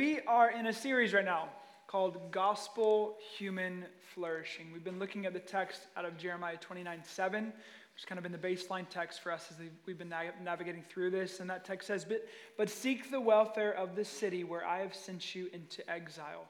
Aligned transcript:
we 0.00 0.18
are 0.20 0.50
in 0.50 0.68
a 0.68 0.72
series 0.72 1.12
right 1.12 1.26
now 1.26 1.46
called 1.86 2.30
Gospel 2.30 3.18
Human 3.36 3.84
Flourishing. 4.14 4.72
We've 4.72 4.82
been 4.82 4.98
looking 4.98 5.26
at 5.26 5.34
the 5.34 5.40
text 5.40 5.82
out 5.94 6.06
of 6.06 6.16
Jeremiah 6.16 6.56
29 6.56 7.00
7, 7.04 7.44
which 7.44 7.52
has 7.96 8.04
kind 8.06 8.18
of 8.18 8.22
been 8.22 8.32
the 8.32 8.38
baseline 8.38 8.88
text 8.88 9.20
for 9.20 9.30
us 9.30 9.48
as 9.50 9.56
we've 9.84 9.98
been 9.98 10.14
navigating 10.42 10.84
through 10.88 11.10
this. 11.10 11.40
And 11.40 11.50
that 11.50 11.66
text 11.66 11.86
says, 11.86 12.06
But, 12.06 12.26
but 12.56 12.70
seek 12.70 13.10
the 13.10 13.20
welfare 13.20 13.72
of 13.72 13.94
the 13.94 14.06
city 14.06 14.42
where 14.42 14.66
I 14.66 14.78
have 14.78 14.94
sent 14.94 15.34
you 15.34 15.50
into 15.52 15.86
exile. 15.90 16.46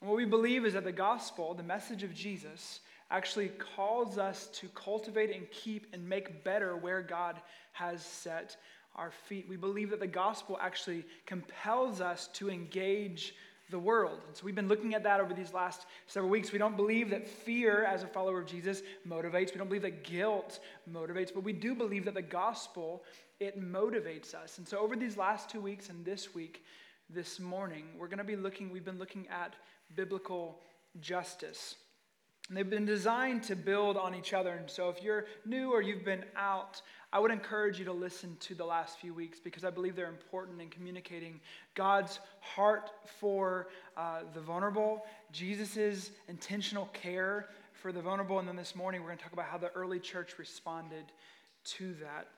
And 0.00 0.08
what 0.08 0.16
we 0.16 0.24
believe 0.24 0.64
is 0.64 0.72
that 0.72 0.84
the 0.84 0.92
gospel, 0.92 1.52
the 1.52 1.62
message 1.62 2.02
of 2.02 2.14
Jesus, 2.14 2.80
actually 3.10 3.48
calls 3.76 4.16
us 4.16 4.46
to 4.54 4.68
cultivate 4.68 5.36
and 5.36 5.44
keep 5.50 5.88
and 5.92 6.08
make 6.08 6.42
better 6.42 6.74
where 6.74 7.02
God 7.02 7.38
has 7.72 8.02
set 8.02 8.56
our 8.96 9.10
feet. 9.10 9.46
We 9.48 9.56
believe 9.56 9.90
that 9.90 10.00
the 10.00 10.06
gospel 10.06 10.58
actually 10.60 11.04
compels 11.26 12.00
us 12.00 12.28
to 12.34 12.50
engage 12.50 13.34
the 13.70 13.78
world. 13.78 14.20
And 14.26 14.36
so 14.36 14.44
we've 14.44 14.54
been 14.54 14.68
looking 14.68 14.94
at 14.94 15.02
that 15.04 15.20
over 15.20 15.32
these 15.32 15.52
last 15.52 15.86
several 16.06 16.30
weeks. 16.30 16.52
We 16.52 16.58
don't 16.58 16.76
believe 16.76 17.10
that 17.10 17.26
fear, 17.26 17.84
as 17.84 18.02
a 18.02 18.06
follower 18.06 18.40
of 18.40 18.46
Jesus, 18.46 18.82
motivates. 19.08 19.52
We 19.52 19.58
don't 19.58 19.68
believe 19.68 19.82
that 19.82 20.04
guilt 20.04 20.60
motivates, 20.90 21.32
but 21.34 21.42
we 21.42 21.52
do 21.52 21.74
believe 21.74 22.04
that 22.04 22.14
the 22.14 22.22
gospel, 22.22 23.02
it 23.40 23.60
motivates 23.60 24.34
us. 24.34 24.58
And 24.58 24.68
so 24.68 24.78
over 24.78 24.94
these 24.94 25.16
last 25.16 25.48
two 25.48 25.60
weeks 25.60 25.88
and 25.88 26.04
this 26.04 26.34
week, 26.34 26.62
this 27.08 27.40
morning, 27.40 27.84
we're 27.98 28.08
going 28.08 28.18
to 28.18 28.24
be 28.24 28.36
looking, 28.36 28.70
we've 28.70 28.84
been 28.84 28.98
looking 28.98 29.26
at 29.28 29.54
biblical 29.96 30.60
justice. 31.00 31.76
And 32.48 32.56
they've 32.56 32.68
been 32.68 32.84
designed 32.84 33.42
to 33.44 33.56
build 33.56 33.96
on 33.96 34.14
each 34.14 34.34
other. 34.34 34.50
And 34.50 34.68
so 34.68 34.88
if 34.88 35.02
you're 35.02 35.26
new 35.46 35.72
or 35.72 35.80
you've 35.80 36.04
been 36.04 36.24
out, 36.36 36.82
I 37.14 37.18
would 37.18 37.30
encourage 37.30 37.78
you 37.78 37.84
to 37.84 37.92
listen 37.92 38.36
to 38.40 38.54
the 38.54 38.64
last 38.64 38.98
few 38.98 39.12
weeks 39.12 39.38
because 39.38 39.64
I 39.64 39.70
believe 39.70 39.94
they're 39.94 40.08
important 40.08 40.62
in 40.62 40.70
communicating 40.70 41.40
God's 41.74 42.20
heart 42.40 42.90
for 43.20 43.68
uh, 43.98 44.20
the 44.32 44.40
vulnerable, 44.40 45.04
Jesus' 45.30 46.10
intentional 46.28 46.86
care 46.94 47.50
for 47.74 47.92
the 47.92 48.00
vulnerable. 48.00 48.38
And 48.38 48.48
then 48.48 48.56
this 48.56 48.74
morning, 48.74 49.02
we're 49.02 49.08
going 49.08 49.18
to 49.18 49.24
talk 49.24 49.34
about 49.34 49.44
how 49.44 49.58
the 49.58 49.70
early 49.72 49.98
church 49.98 50.38
responded 50.38 51.04
to 51.64 51.92
that. 51.94 52.28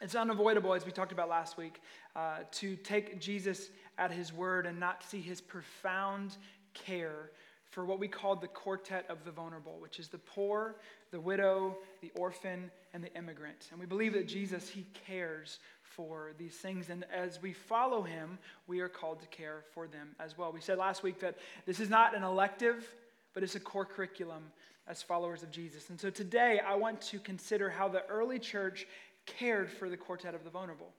It's 0.00 0.14
unavoidable, 0.14 0.74
as 0.74 0.86
we 0.86 0.92
talked 0.92 1.12
about 1.12 1.28
last 1.28 1.56
week, 1.56 1.80
uh, 2.14 2.38
to 2.52 2.76
take 2.76 3.20
Jesus 3.20 3.70
at 3.98 4.12
his 4.12 4.32
word 4.32 4.64
and 4.64 4.78
not 4.78 5.02
see 5.02 5.20
his 5.20 5.40
profound 5.40 6.36
care 6.72 7.32
for 7.72 7.86
what 7.86 7.98
we 7.98 8.06
call 8.06 8.36
the 8.36 8.48
quartet 8.48 9.06
of 9.08 9.24
the 9.24 9.30
vulnerable, 9.30 9.78
which 9.80 9.98
is 9.98 10.08
the 10.08 10.18
poor, 10.18 10.76
the 11.10 11.18
widow, 11.18 11.74
the 12.02 12.12
orphan, 12.14 12.70
and 12.92 13.02
the 13.02 13.12
immigrant. 13.14 13.68
And 13.70 13.80
we 13.80 13.86
believe 13.86 14.12
that 14.12 14.28
Jesus, 14.28 14.68
he 14.68 14.84
cares 15.06 15.58
for 15.82 16.32
these 16.38 16.54
things. 16.54 16.90
And 16.90 17.06
as 17.10 17.40
we 17.40 17.54
follow 17.54 18.02
him, 18.02 18.38
we 18.66 18.80
are 18.80 18.90
called 18.90 19.20
to 19.20 19.26
care 19.28 19.64
for 19.72 19.86
them 19.86 20.10
as 20.20 20.36
well. 20.36 20.52
We 20.52 20.60
said 20.60 20.76
last 20.76 21.02
week 21.02 21.18
that 21.20 21.38
this 21.64 21.80
is 21.80 21.88
not 21.88 22.14
an 22.14 22.22
elective, 22.22 22.86
but 23.32 23.42
it's 23.42 23.54
a 23.54 23.60
core 23.60 23.86
curriculum 23.86 24.42
as 24.86 25.00
followers 25.00 25.42
of 25.42 25.50
Jesus. 25.50 25.88
And 25.88 25.98
so 25.98 26.10
today, 26.10 26.60
I 26.64 26.74
want 26.74 27.00
to 27.00 27.18
consider 27.20 27.70
how 27.70 27.88
the 27.88 28.04
early 28.06 28.38
church 28.38 28.86
cared 29.24 29.70
for 29.70 29.88
the 29.88 29.96
quartet 29.96 30.34
of 30.34 30.44
the 30.44 30.50
vulnerable. 30.50 30.92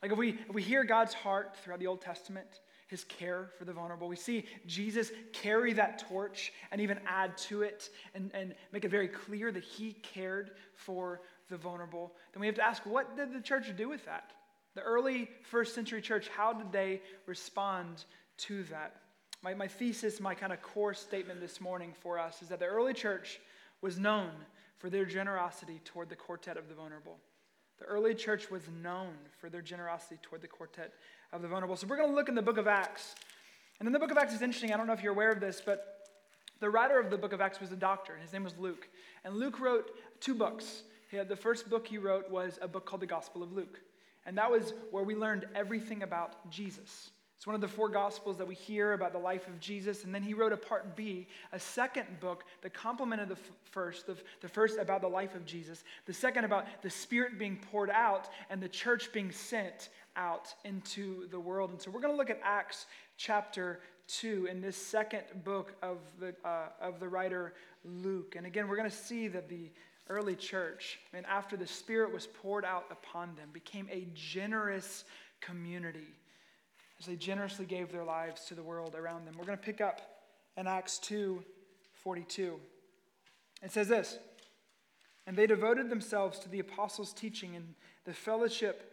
Like 0.00 0.12
if 0.12 0.18
we, 0.18 0.30
if 0.30 0.54
we 0.54 0.62
hear 0.62 0.82
God's 0.82 1.12
heart 1.12 1.56
throughout 1.62 1.80
the 1.80 1.88
Old 1.88 2.00
Testament, 2.00 2.60
his 2.86 3.04
care 3.04 3.50
for 3.58 3.64
the 3.64 3.72
vulnerable. 3.72 4.08
We 4.08 4.16
see 4.16 4.44
Jesus 4.66 5.10
carry 5.32 5.72
that 5.74 6.06
torch 6.08 6.52
and 6.70 6.80
even 6.80 7.00
add 7.06 7.36
to 7.38 7.62
it 7.62 7.90
and, 8.14 8.30
and 8.34 8.54
make 8.72 8.84
it 8.84 8.90
very 8.90 9.08
clear 9.08 9.50
that 9.50 9.64
he 9.64 9.92
cared 9.92 10.52
for 10.74 11.20
the 11.48 11.56
vulnerable. 11.56 12.12
Then 12.32 12.40
we 12.40 12.46
have 12.46 12.56
to 12.56 12.64
ask 12.64 12.84
what 12.86 13.16
did 13.16 13.32
the 13.32 13.40
church 13.40 13.66
do 13.76 13.88
with 13.88 14.04
that? 14.04 14.32
The 14.74 14.82
early 14.82 15.30
first 15.42 15.74
century 15.74 16.00
church, 16.00 16.28
how 16.28 16.52
did 16.52 16.70
they 16.70 17.00
respond 17.26 18.04
to 18.38 18.62
that? 18.64 18.96
My, 19.42 19.54
my 19.54 19.68
thesis, 19.68 20.20
my 20.20 20.34
kind 20.34 20.52
of 20.52 20.62
core 20.62 20.94
statement 20.94 21.40
this 21.40 21.60
morning 21.60 21.92
for 22.00 22.18
us 22.18 22.42
is 22.42 22.48
that 22.48 22.58
the 22.58 22.66
early 22.66 22.94
church 22.94 23.40
was 23.80 23.98
known 23.98 24.30
for 24.78 24.90
their 24.90 25.04
generosity 25.04 25.80
toward 25.84 26.08
the 26.08 26.16
quartet 26.16 26.56
of 26.56 26.68
the 26.68 26.74
vulnerable. 26.74 27.18
The 27.78 27.84
early 27.84 28.14
church 28.14 28.50
was 28.50 28.62
known 28.82 29.12
for 29.38 29.50
their 29.50 29.62
generosity 29.62 30.18
toward 30.22 30.40
the 30.40 30.48
quartet 30.48 30.94
of 31.32 31.42
the 31.42 31.48
vulnerable. 31.48 31.76
So 31.76 31.86
we're 31.86 31.96
going 31.96 32.08
to 32.08 32.14
look 32.14 32.28
in 32.28 32.34
the 32.34 32.42
book 32.42 32.56
of 32.56 32.66
Acts. 32.66 33.14
And 33.78 33.86
in 33.86 33.92
the 33.92 33.98
book 33.98 34.10
of 34.10 34.16
Acts 34.16 34.32
is 34.32 34.42
interesting. 34.42 34.72
I 34.72 34.76
don't 34.76 34.86
know 34.86 34.94
if 34.94 35.02
you're 35.02 35.12
aware 35.12 35.30
of 35.30 35.40
this, 35.40 35.60
but 35.64 36.08
the 36.60 36.70
writer 36.70 36.98
of 36.98 37.10
the 37.10 37.18
book 37.18 37.34
of 37.34 37.40
Acts 37.40 37.60
was 37.60 37.72
a 37.72 37.76
doctor. 37.76 38.16
His 38.16 38.32
name 38.32 38.44
was 38.44 38.56
Luke. 38.58 38.88
And 39.24 39.36
Luke 39.36 39.60
wrote 39.60 39.90
two 40.20 40.34
books. 40.34 40.84
The 41.10 41.36
first 41.36 41.68
book 41.68 41.86
he 41.86 41.98
wrote 41.98 42.30
was 42.30 42.58
a 42.62 42.68
book 42.68 42.86
called 42.86 43.02
the 43.02 43.06
Gospel 43.06 43.42
of 43.42 43.52
Luke. 43.52 43.80
And 44.24 44.38
that 44.38 44.50
was 44.50 44.72
where 44.90 45.04
we 45.04 45.14
learned 45.14 45.46
everything 45.54 46.02
about 46.02 46.50
Jesus. 46.50 47.10
It's 47.36 47.46
one 47.46 47.54
of 47.54 47.60
the 47.60 47.68
four 47.68 47.90
gospels 47.90 48.38
that 48.38 48.48
we 48.48 48.54
hear 48.54 48.94
about 48.94 49.12
the 49.12 49.18
life 49.18 49.46
of 49.46 49.60
Jesus. 49.60 50.04
And 50.04 50.14
then 50.14 50.22
he 50.22 50.32
wrote 50.32 50.52
a 50.52 50.56
part 50.56 50.96
B, 50.96 51.28
a 51.52 51.60
second 51.60 52.18
book 52.18 52.44
that 52.62 52.72
complemented 52.72 53.28
the 53.28 53.34
f- 53.34 53.50
first, 53.70 54.06
the, 54.06 54.16
the 54.40 54.48
first 54.48 54.78
about 54.78 55.02
the 55.02 55.08
life 55.08 55.34
of 55.34 55.44
Jesus, 55.44 55.84
the 56.06 56.14
second 56.14 56.44
about 56.44 56.64
the 56.82 56.88
Spirit 56.88 57.38
being 57.38 57.58
poured 57.70 57.90
out 57.90 58.28
and 58.48 58.62
the 58.62 58.68
church 58.68 59.12
being 59.12 59.30
sent 59.30 59.90
out 60.16 60.54
into 60.64 61.28
the 61.28 61.38
world. 61.38 61.70
And 61.70 61.80
so 61.80 61.90
we're 61.90 62.00
going 62.00 62.14
to 62.14 62.16
look 62.16 62.30
at 62.30 62.40
Acts 62.42 62.86
chapter 63.18 63.80
2 64.08 64.46
in 64.50 64.62
this 64.62 64.76
second 64.76 65.24
book 65.44 65.74
of 65.82 65.98
the, 66.18 66.34
uh, 66.42 66.68
of 66.80 67.00
the 67.00 67.08
writer 67.08 67.52
Luke. 67.84 68.34
And 68.36 68.46
again, 68.46 68.66
we're 68.66 68.76
going 68.76 68.90
to 68.90 68.96
see 68.96 69.28
that 69.28 69.50
the 69.50 69.70
early 70.08 70.36
church, 70.36 71.00
and 71.12 71.26
after 71.26 71.58
the 71.58 71.66
Spirit 71.66 72.14
was 72.14 72.26
poured 72.26 72.64
out 72.64 72.86
upon 72.90 73.34
them, 73.34 73.50
became 73.52 73.88
a 73.90 74.06
generous 74.14 75.04
community 75.42 76.14
as 76.98 77.06
they 77.06 77.16
generously 77.16 77.66
gave 77.66 77.92
their 77.92 78.04
lives 78.04 78.44
to 78.46 78.54
the 78.54 78.62
world 78.62 78.94
around 78.94 79.26
them. 79.26 79.34
We're 79.38 79.44
going 79.44 79.58
to 79.58 79.64
pick 79.64 79.80
up 79.80 80.00
in 80.56 80.66
Acts 80.66 80.98
2 80.98 81.42
42. 81.92 82.60
It 83.62 83.72
says 83.72 83.88
this 83.88 84.18
And 85.26 85.36
they 85.36 85.46
devoted 85.46 85.90
themselves 85.90 86.38
to 86.40 86.48
the 86.48 86.60
apostles' 86.60 87.12
teaching 87.12 87.56
and 87.56 87.74
the 88.04 88.14
fellowship 88.14 88.92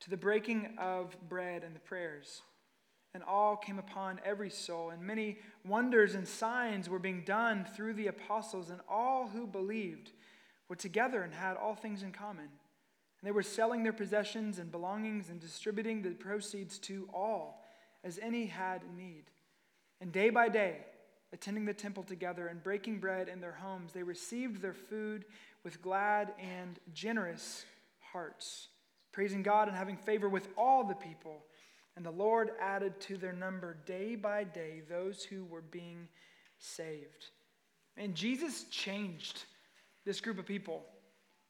to 0.00 0.10
the 0.10 0.16
breaking 0.16 0.74
of 0.78 1.16
bread 1.28 1.62
and 1.64 1.74
the 1.74 1.80
prayers. 1.80 2.42
And 3.14 3.22
all 3.22 3.56
came 3.56 3.78
upon 3.78 4.20
every 4.24 4.48
soul, 4.48 4.88
and 4.88 5.02
many 5.02 5.38
wonders 5.66 6.14
and 6.14 6.26
signs 6.26 6.88
were 6.88 6.98
being 6.98 7.24
done 7.24 7.66
through 7.76 7.92
the 7.92 8.06
apostles, 8.06 8.70
and 8.70 8.80
all 8.88 9.28
who 9.28 9.46
believed 9.46 10.12
were 10.66 10.76
together 10.76 11.22
and 11.22 11.34
had 11.34 11.58
all 11.58 11.74
things 11.74 12.02
in 12.02 12.10
common. 12.12 12.48
And 13.22 13.28
they 13.28 13.32
were 13.32 13.42
selling 13.42 13.84
their 13.84 13.92
possessions 13.92 14.58
and 14.58 14.70
belongings 14.70 15.30
and 15.30 15.40
distributing 15.40 16.02
the 16.02 16.10
proceeds 16.10 16.78
to 16.80 17.08
all, 17.14 17.64
as 18.02 18.18
any 18.20 18.46
had 18.46 18.82
need. 18.96 19.24
And 20.00 20.10
day 20.10 20.30
by 20.30 20.48
day, 20.48 20.78
attending 21.32 21.64
the 21.64 21.72
temple 21.72 22.02
together 22.02 22.48
and 22.48 22.62
breaking 22.62 22.98
bread 22.98 23.28
in 23.28 23.40
their 23.40 23.52
homes, 23.52 23.92
they 23.92 24.02
received 24.02 24.60
their 24.60 24.74
food 24.74 25.24
with 25.62 25.80
glad 25.80 26.32
and 26.40 26.78
generous 26.92 27.64
hearts 28.00 28.68
praising 29.12 29.42
God 29.42 29.68
and 29.68 29.76
having 29.76 29.96
favor 29.96 30.28
with 30.28 30.48
all 30.56 30.84
the 30.84 30.94
people. 30.94 31.44
And 31.94 32.04
the 32.04 32.10
Lord 32.10 32.52
added 32.60 32.98
to 33.02 33.18
their 33.18 33.34
number 33.34 33.76
day 33.84 34.16
by 34.16 34.44
day 34.44 34.82
those 34.88 35.22
who 35.22 35.44
were 35.44 35.60
being 35.60 36.08
saved. 36.58 37.26
And 37.96 38.14
Jesus 38.14 38.64
changed 38.70 39.44
this 40.04 40.20
group 40.20 40.38
of 40.38 40.46
people. 40.46 40.82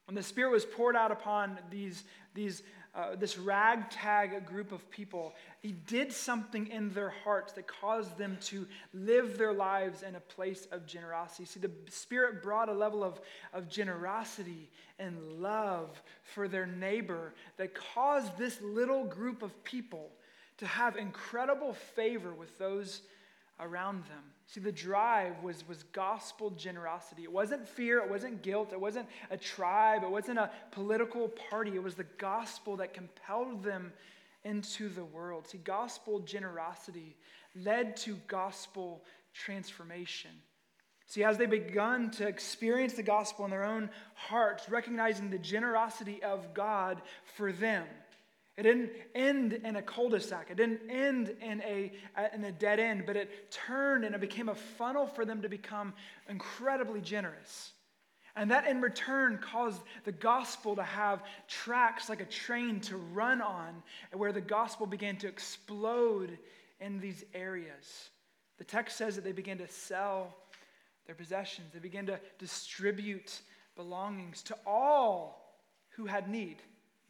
When 0.06 0.14
the 0.14 0.22
Spirit 0.22 0.50
was 0.50 0.64
poured 0.64 0.96
out 0.96 1.12
upon 1.12 1.58
these, 1.70 2.04
these 2.34 2.62
uh, 2.94 3.16
this 3.16 3.38
ragtag 3.38 4.44
group 4.44 4.70
of 4.70 4.90
people, 4.90 5.32
he 5.60 5.72
did 5.72 6.12
something 6.12 6.66
in 6.66 6.92
their 6.92 7.08
hearts 7.08 7.54
that 7.54 7.66
caused 7.66 8.18
them 8.18 8.36
to 8.42 8.66
live 8.92 9.38
their 9.38 9.54
lives 9.54 10.02
in 10.02 10.14
a 10.14 10.20
place 10.20 10.68
of 10.70 10.86
generosity. 10.86 11.46
See, 11.46 11.60
the 11.60 11.70
Spirit 11.88 12.42
brought 12.42 12.68
a 12.68 12.74
level 12.74 13.02
of, 13.02 13.18
of 13.54 13.70
generosity 13.70 14.68
and 14.98 15.40
love 15.40 16.02
for 16.22 16.48
their 16.48 16.66
neighbor 16.66 17.32
that 17.56 17.74
caused 17.74 18.36
this 18.36 18.60
little 18.60 19.04
group 19.04 19.42
of 19.42 19.64
people 19.64 20.10
to 20.58 20.66
have 20.66 20.96
incredible 20.96 21.72
favor 21.72 22.34
with 22.34 22.58
those 22.58 23.00
around 23.58 24.04
them. 24.04 24.22
See, 24.52 24.60
the 24.60 24.70
drive 24.70 25.42
was, 25.42 25.66
was 25.66 25.82
gospel 25.94 26.50
generosity. 26.50 27.22
It 27.22 27.32
wasn't 27.32 27.66
fear, 27.66 28.00
it 28.00 28.10
wasn't 28.10 28.42
guilt, 28.42 28.74
it 28.74 28.80
wasn't 28.80 29.08
a 29.30 29.36
tribe, 29.38 30.02
it 30.02 30.10
wasn't 30.10 30.38
a 30.38 30.50
political 30.72 31.28
party. 31.28 31.70
It 31.74 31.82
was 31.82 31.94
the 31.94 32.06
gospel 32.18 32.76
that 32.76 32.92
compelled 32.92 33.64
them 33.64 33.94
into 34.44 34.90
the 34.90 35.06
world. 35.06 35.48
See, 35.48 35.56
gospel 35.56 36.18
generosity 36.18 37.16
led 37.56 37.96
to 37.98 38.18
gospel 38.26 39.02
transformation. 39.32 40.32
See, 41.06 41.24
as 41.24 41.38
they 41.38 41.46
begun 41.46 42.10
to 42.12 42.28
experience 42.28 42.92
the 42.92 43.02
gospel 43.02 43.46
in 43.46 43.50
their 43.50 43.64
own 43.64 43.88
hearts, 44.14 44.68
recognizing 44.68 45.30
the 45.30 45.38
generosity 45.38 46.22
of 46.22 46.52
God 46.52 47.00
for 47.36 47.52
them, 47.52 47.86
it 48.56 48.64
didn't 48.64 48.90
end 49.14 49.54
in 49.54 49.76
a 49.76 49.82
cul-de-sac. 49.82 50.48
It 50.50 50.56
didn't 50.56 50.82
end 50.90 51.34
in 51.40 51.62
a, 51.62 51.92
in 52.34 52.44
a 52.44 52.52
dead 52.52 52.78
end, 52.80 53.04
but 53.06 53.16
it 53.16 53.50
turned 53.50 54.04
and 54.04 54.14
it 54.14 54.20
became 54.20 54.50
a 54.50 54.54
funnel 54.54 55.06
for 55.06 55.24
them 55.24 55.40
to 55.42 55.48
become 55.48 55.94
incredibly 56.28 57.00
generous. 57.00 57.72
And 58.36 58.50
that 58.50 58.66
in 58.66 58.80
return 58.80 59.38
caused 59.42 59.82
the 60.04 60.12
gospel 60.12 60.76
to 60.76 60.82
have 60.82 61.22
tracks 61.48 62.08
like 62.08 62.20
a 62.20 62.26
train 62.26 62.80
to 62.80 62.96
run 62.96 63.40
on, 63.40 63.82
where 64.12 64.32
the 64.32 64.40
gospel 64.40 64.86
began 64.86 65.16
to 65.18 65.28
explode 65.28 66.38
in 66.80 66.98
these 66.98 67.24
areas. 67.34 68.10
The 68.58 68.64
text 68.64 68.96
says 68.96 69.16
that 69.16 69.24
they 69.24 69.32
began 69.32 69.58
to 69.58 69.68
sell 69.68 70.34
their 71.06 71.14
possessions, 71.14 71.68
they 71.72 71.80
began 71.80 72.06
to 72.06 72.20
distribute 72.38 73.40
belongings 73.76 74.42
to 74.44 74.56
all 74.66 75.58
who 75.90 76.06
had 76.06 76.28
need, 76.28 76.56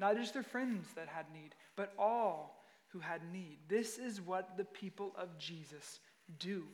not 0.03 0.17
just 0.17 0.35
their 0.35 0.43
friends 0.43 0.89
that 0.97 1.07
had 1.07 1.27
need, 1.33 1.55
but 1.77 1.93
all 1.97 2.65
who 2.89 2.99
had 2.99 3.21
need. 3.33 3.57
This 3.69 3.99
is 3.99 4.21
what 4.21 4.57
the 4.57 4.65
people 4.65 5.15
of 5.17 5.39
Jesus 5.39 6.01
do. 6.41 6.65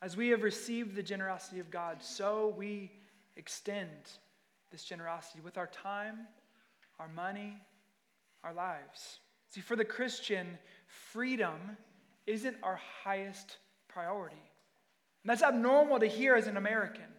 As 0.00 0.16
we 0.16 0.28
have 0.28 0.42
received 0.42 0.94
the 0.94 1.02
generosity 1.02 1.58
of 1.58 1.72
God, 1.72 2.00
so 2.00 2.54
we 2.56 2.92
extend 3.36 3.90
this 4.70 4.84
generosity 4.84 5.40
with 5.42 5.58
our 5.58 5.66
time, 5.66 6.20
our 7.00 7.08
money, 7.08 7.54
our 8.44 8.54
lives. 8.54 9.18
See, 9.48 9.60
for 9.60 9.74
the 9.74 9.84
Christian, 9.84 10.56
freedom 10.86 11.76
isn't 12.28 12.56
our 12.62 12.78
highest 13.02 13.56
priority. 13.88 14.36
And 15.24 15.30
that's 15.30 15.42
abnormal 15.42 15.98
to 15.98 16.06
hear 16.06 16.36
as 16.36 16.46
an 16.46 16.56
American. 16.56 17.13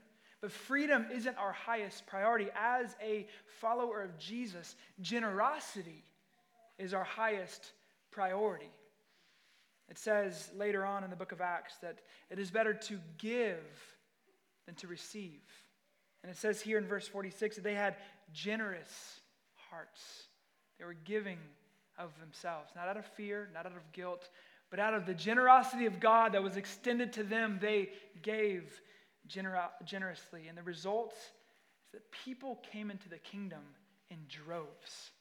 But 0.46 0.52
freedom 0.52 1.08
isn't 1.12 1.40
our 1.40 1.54
highest 1.54 2.06
priority. 2.06 2.50
As 2.56 2.96
a 3.02 3.26
follower 3.60 4.04
of 4.04 4.16
Jesus, 4.20 4.76
generosity 5.02 6.04
is 6.78 6.94
our 6.94 7.04
highest 7.04 7.72
priority. 8.12 8.70
It 9.90 9.98
says 9.98 10.52
later 10.56 10.86
on 10.86 11.04
in 11.04 11.10
the 11.10 11.16
book 11.16 11.32
of 11.32 11.42
Acts 11.42 11.78
that 11.82 11.98
it 12.30 12.38
is 12.38 12.52
better 12.52 12.76
to 12.76 13.00
give 13.18 13.58
than 14.68 14.76
to 14.76 14.88
receive. 14.88 15.42
And 16.22 16.32
it 16.32 16.38
says 16.38 16.62
here 16.62 16.78
in 16.78 16.86
verse 16.86 17.08
46 17.08 17.56
that 17.56 17.64
they 17.64 17.74
had 17.74 17.96
generous 18.32 19.22
hearts. 19.72 20.28
They 20.78 20.86
were 20.86 20.94
giving 21.06 21.40
of 21.98 22.12
themselves, 22.20 22.70
not 22.76 22.88
out 22.88 22.98
of 22.98 23.06
fear, 23.08 23.50
not 23.52 23.66
out 23.66 23.72
of 23.72 23.92
guilt, 23.94 24.30
but 24.70 24.80
out 24.80 24.94
of 24.94 25.08
the 25.08 25.16
generosity 25.16 25.88
of 25.88 26.00
God 26.00 26.34
that 26.34 26.44
was 26.44 26.56
extended 26.56 27.14
to 27.14 27.24
them, 27.24 27.58
they 27.60 27.90
gave 28.22 28.80
gener- 29.30 29.70
generously. 29.86 30.48
And 30.48 30.58
the 30.58 30.64
result 30.64 31.14
is 31.14 31.32
that 31.94 32.12
people 32.26 32.62
came 32.72 32.92
into 32.92 33.10
the 33.10 33.18
kingdom 33.18 33.62
in 34.10 34.18
droves. 34.28 35.12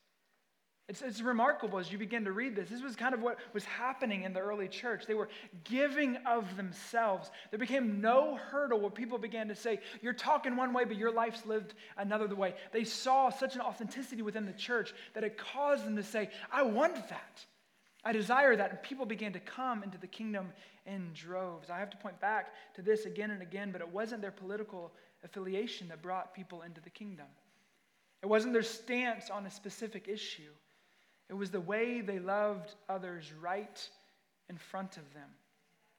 It's, 0.86 1.00
it's 1.00 1.22
remarkable 1.22 1.78
as 1.78 1.90
you 1.90 1.96
begin 1.96 2.24
to 2.24 2.32
read 2.32 2.54
this. 2.54 2.68
This 2.68 2.82
was 2.82 2.94
kind 2.94 3.14
of 3.14 3.22
what 3.22 3.38
was 3.54 3.64
happening 3.64 4.24
in 4.24 4.34
the 4.34 4.40
early 4.40 4.68
church. 4.68 5.06
They 5.06 5.14
were 5.14 5.30
giving 5.64 6.16
of 6.26 6.58
themselves. 6.58 7.30
There 7.50 7.58
became 7.58 8.02
no 8.02 8.36
hurdle 8.36 8.80
where 8.80 8.90
people 8.90 9.16
began 9.16 9.48
to 9.48 9.54
say, 9.54 9.80
You're 10.02 10.12
talking 10.12 10.56
one 10.56 10.74
way, 10.74 10.84
but 10.84 10.98
your 10.98 11.10
life's 11.10 11.46
lived 11.46 11.72
another 11.96 12.28
way. 12.34 12.54
They 12.72 12.84
saw 12.84 13.30
such 13.30 13.54
an 13.54 13.62
authenticity 13.62 14.20
within 14.20 14.44
the 14.44 14.52
church 14.52 14.92
that 15.14 15.24
it 15.24 15.38
caused 15.38 15.86
them 15.86 15.96
to 15.96 16.02
say, 16.02 16.28
I 16.52 16.64
want 16.64 16.96
that. 17.08 17.44
I 18.04 18.12
desire 18.12 18.54
that. 18.56 18.70
And 18.70 18.82
people 18.82 19.06
began 19.06 19.32
to 19.32 19.40
come 19.40 19.82
into 19.82 19.98
the 19.98 20.06
kingdom 20.06 20.52
in 20.86 21.10
droves. 21.14 21.70
I 21.70 21.78
have 21.78 21.90
to 21.90 21.96
point 21.96 22.20
back 22.20 22.52
to 22.74 22.82
this 22.82 23.06
again 23.06 23.30
and 23.30 23.42
again, 23.42 23.70
but 23.72 23.80
it 23.80 23.88
wasn't 23.88 24.20
their 24.20 24.30
political 24.30 24.92
affiliation 25.24 25.88
that 25.88 26.02
brought 26.02 26.34
people 26.34 26.62
into 26.62 26.80
the 26.80 26.90
kingdom. 26.90 27.26
It 28.22 28.26
wasn't 28.26 28.52
their 28.52 28.62
stance 28.62 29.30
on 29.30 29.46
a 29.46 29.50
specific 29.50 30.08
issue. 30.08 30.50
It 31.28 31.34
was 31.34 31.50
the 31.50 31.60
way 31.60 32.00
they 32.00 32.18
loved 32.18 32.74
others 32.88 33.32
right 33.40 33.88
in 34.48 34.58
front 34.58 34.96
of 34.96 35.14
them. 35.14 35.28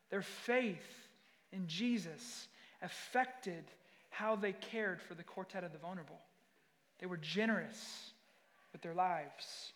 Their 0.09 0.21
faith 0.21 1.09
in 1.51 1.67
Jesus 1.67 2.47
affected 2.81 3.63
how 4.09 4.35
they 4.35 4.53
cared 4.53 5.01
for 5.01 5.15
the 5.15 5.23
quartet 5.23 5.63
of 5.63 5.71
the 5.71 5.79
vulnerable. 5.79 6.19
They 6.99 7.07
were 7.07 7.17
generous 7.17 8.11
with 8.71 8.81
their 8.81 8.93
lives. 8.93 9.73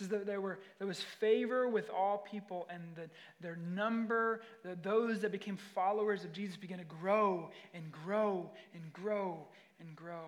Says 0.00 0.08
that 0.08 0.24
there, 0.24 0.40
were, 0.40 0.58
there 0.78 0.86
was 0.86 1.02
favor 1.02 1.68
with 1.68 1.90
all 1.90 2.24
people, 2.30 2.66
and 2.70 2.82
the, 2.96 3.10
their 3.42 3.56
number, 3.56 4.40
the, 4.64 4.74
those 4.82 5.20
that 5.20 5.30
became 5.30 5.58
followers 5.74 6.24
of 6.24 6.32
Jesus, 6.32 6.56
began 6.56 6.78
to 6.78 6.84
grow 6.84 7.50
and 7.74 7.92
grow 7.92 8.48
and 8.72 8.90
grow 8.94 9.46
and 9.78 9.94
grow. 9.94 10.24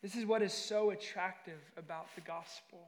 This 0.00 0.14
is 0.14 0.24
what 0.24 0.40
is 0.40 0.54
so 0.54 0.92
attractive 0.92 1.60
about 1.76 2.06
the 2.14 2.22
gospel. 2.22 2.78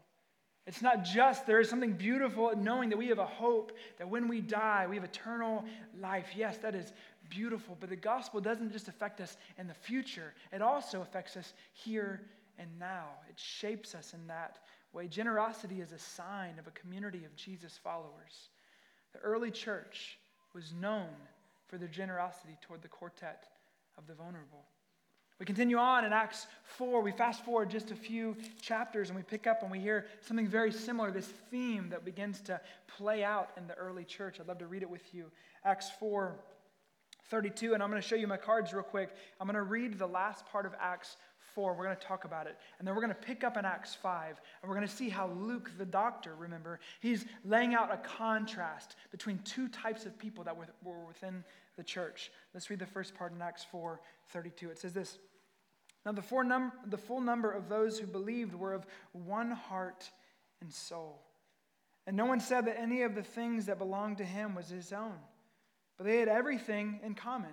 It's 0.66 0.80
not 0.80 1.04
just, 1.04 1.46
there 1.46 1.60
is 1.60 1.68
something 1.68 1.92
beautiful 1.92 2.48
in 2.48 2.64
knowing 2.64 2.88
that 2.88 2.96
we 2.96 3.08
have 3.08 3.18
a 3.18 3.26
hope 3.26 3.72
that 3.98 4.08
when 4.08 4.28
we 4.28 4.40
die, 4.40 4.86
we 4.88 4.96
have 4.96 5.04
eternal 5.04 5.62
life. 6.00 6.28
Yes, 6.34 6.56
that 6.58 6.74
is 6.74 6.94
beautiful, 7.28 7.76
but 7.78 7.90
the 7.90 7.96
gospel 7.96 8.40
doesn't 8.40 8.72
just 8.72 8.88
affect 8.88 9.20
us 9.20 9.36
in 9.58 9.66
the 9.66 9.74
future, 9.74 10.32
it 10.54 10.62
also 10.62 11.02
affects 11.02 11.36
us 11.36 11.52
here 11.74 12.22
and 12.58 12.68
now. 12.78 13.08
It 13.28 13.38
shapes 13.38 13.94
us 13.94 14.14
in 14.14 14.26
that 14.28 14.60
way. 14.92 15.08
Generosity 15.08 15.80
is 15.80 15.92
a 15.92 15.98
sign 15.98 16.58
of 16.58 16.66
a 16.66 16.70
community 16.72 17.24
of 17.24 17.34
Jesus 17.36 17.78
followers. 17.82 18.50
The 19.12 19.20
early 19.20 19.50
church 19.50 20.18
was 20.54 20.72
known 20.72 21.08
for 21.66 21.78
their 21.78 21.88
generosity 21.88 22.56
toward 22.60 22.82
the 22.82 22.88
quartet 22.88 23.44
of 23.98 24.06
the 24.06 24.14
vulnerable. 24.14 24.64
We 25.38 25.46
continue 25.46 25.78
on 25.78 26.04
in 26.04 26.12
Acts 26.12 26.46
4. 26.76 27.00
We 27.00 27.10
fast 27.10 27.44
forward 27.44 27.70
just 27.70 27.90
a 27.90 27.96
few 27.96 28.36
chapters 28.60 29.08
and 29.08 29.16
we 29.16 29.24
pick 29.24 29.46
up 29.46 29.62
and 29.62 29.70
we 29.70 29.80
hear 29.80 30.06
something 30.20 30.46
very 30.46 30.70
similar, 30.70 31.10
this 31.10 31.26
theme 31.50 31.88
that 31.90 32.04
begins 32.04 32.40
to 32.42 32.60
play 32.86 33.24
out 33.24 33.50
in 33.56 33.66
the 33.66 33.74
early 33.74 34.04
church. 34.04 34.38
I'd 34.38 34.46
love 34.46 34.58
to 34.58 34.66
read 34.66 34.82
it 34.82 34.90
with 34.90 35.12
you. 35.12 35.30
Acts 35.64 35.90
4 35.98 36.36
32, 37.28 37.72
and 37.72 37.82
I'm 37.82 37.88
going 37.88 38.00
to 38.00 38.06
show 38.06 38.14
you 38.14 38.26
my 38.26 38.36
cards 38.36 38.74
real 38.74 38.82
quick. 38.82 39.08
I'm 39.40 39.46
going 39.46 39.54
to 39.54 39.62
read 39.62 39.98
the 39.98 40.06
last 40.06 40.44
part 40.46 40.66
of 40.66 40.74
Acts 40.78 41.16
4. 41.54 41.74
We're 41.74 41.84
going 41.84 41.96
to 41.96 42.06
talk 42.06 42.24
about 42.24 42.46
it. 42.46 42.56
And 42.78 42.86
then 42.86 42.94
we're 42.94 43.02
going 43.02 43.14
to 43.14 43.20
pick 43.20 43.44
up 43.44 43.56
in 43.56 43.64
Acts 43.64 43.94
5, 43.94 44.40
and 44.62 44.68
we're 44.68 44.76
going 44.76 44.86
to 44.86 44.94
see 44.94 45.08
how 45.08 45.28
Luke, 45.28 45.70
the 45.78 45.84
doctor, 45.84 46.34
remember, 46.34 46.80
he's 47.00 47.24
laying 47.44 47.74
out 47.74 47.92
a 47.92 47.96
contrast 47.96 48.96
between 49.10 49.38
two 49.38 49.68
types 49.68 50.06
of 50.06 50.18
people 50.18 50.44
that 50.44 50.56
were 50.56 51.04
within 51.06 51.44
the 51.76 51.82
church. 51.82 52.30
Let's 52.54 52.70
read 52.70 52.78
the 52.78 52.86
first 52.86 53.14
part 53.14 53.32
in 53.32 53.40
Acts 53.40 53.64
4 53.70 54.00
32. 54.30 54.70
It 54.70 54.78
says 54.78 54.92
this. 54.92 55.18
Now, 56.04 56.12
the, 56.12 56.22
four 56.22 56.42
num- 56.42 56.72
the 56.86 56.98
full 56.98 57.20
number 57.20 57.50
of 57.50 57.68
those 57.68 57.98
who 57.98 58.06
believed 58.06 58.54
were 58.54 58.72
of 58.72 58.86
one 59.12 59.52
heart 59.52 60.10
and 60.60 60.72
soul. 60.72 61.22
And 62.06 62.16
no 62.16 62.26
one 62.26 62.40
said 62.40 62.66
that 62.66 62.80
any 62.80 63.02
of 63.02 63.14
the 63.14 63.22
things 63.22 63.66
that 63.66 63.78
belonged 63.78 64.18
to 64.18 64.24
him 64.24 64.54
was 64.54 64.68
his 64.68 64.92
own, 64.92 65.14
but 65.96 66.06
they 66.06 66.18
had 66.18 66.28
everything 66.28 66.98
in 67.04 67.14
common. 67.14 67.52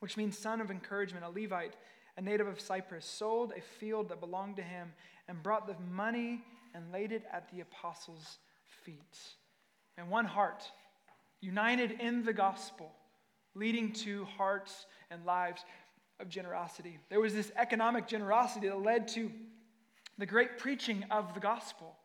which 0.00 0.16
means 0.16 0.36
son 0.36 0.60
of 0.60 0.70
encouragement, 0.70 1.24
a 1.24 1.28
Levite, 1.28 1.76
a 2.16 2.20
native 2.20 2.46
of 2.46 2.60
Cyprus, 2.60 3.06
sold 3.06 3.52
a 3.56 3.60
field 3.60 4.08
that 4.08 4.20
belonged 4.20 4.56
to 4.56 4.62
him 4.62 4.92
and 5.28 5.42
brought 5.42 5.66
the 5.66 5.76
money 5.92 6.42
and 6.74 6.92
laid 6.92 7.12
it 7.12 7.24
at 7.32 7.50
the 7.50 7.60
apostles' 7.60 8.38
feet. 8.84 9.18
And 9.96 10.10
one 10.10 10.24
heart, 10.24 10.64
united 11.40 12.00
in 12.00 12.24
the 12.24 12.32
gospel 12.32 12.92
leading 13.54 13.92
to 13.92 14.24
hearts 14.36 14.86
and 15.10 15.24
lives 15.24 15.64
of 16.20 16.28
generosity. 16.28 16.98
There 17.08 17.20
was 17.20 17.34
this 17.34 17.50
economic 17.56 18.06
generosity 18.06 18.68
that 18.68 18.80
led 18.80 19.08
to 19.08 19.30
the 20.18 20.26
great 20.26 20.58
preaching 20.58 21.04
of 21.10 21.34
the 21.34 21.40
gospel. 21.40 21.96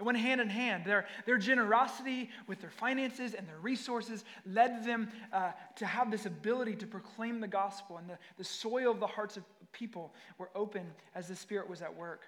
It 0.00 0.04
went 0.04 0.16
hand 0.16 0.40
in 0.40 0.48
hand. 0.48 0.86
Their, 0.86 1.04
their 1.26 1.36
generosity 1.36 2.30
with 2.46 2.60
their 2.62 2.70
finances 2.70 3.34
and 3.34 3.46
their 3.46 3.58
resources 3.58 4.24
led 4.46 4.82
them 4.82 5.10
uh, 5.30 5.50
to 5.76 5.84
have 5.84 6.10
this 6.10 6.24
ability 6.24 6.76
to 6.76 6.86
proclaim 6.86 7.40
the 7.40 7.46
gospel, 7.46 7.98
and 7.98 8.08
the, 8.08 8.16
the 8.38 8.44
soil 8.44 8.90
of 8.90 8.98
the 8.98 9.06
hearts 9.06 9.36
of 9.36 9.44
people 9.72 10.14
were 10.38 10.48
open 10.54 10.86
as 11.14 11.28
the 11.28 11.36
Spirit 11.36 11.68
was 11.68 11.82
at 11.82 11.94
work. 11.94 12.22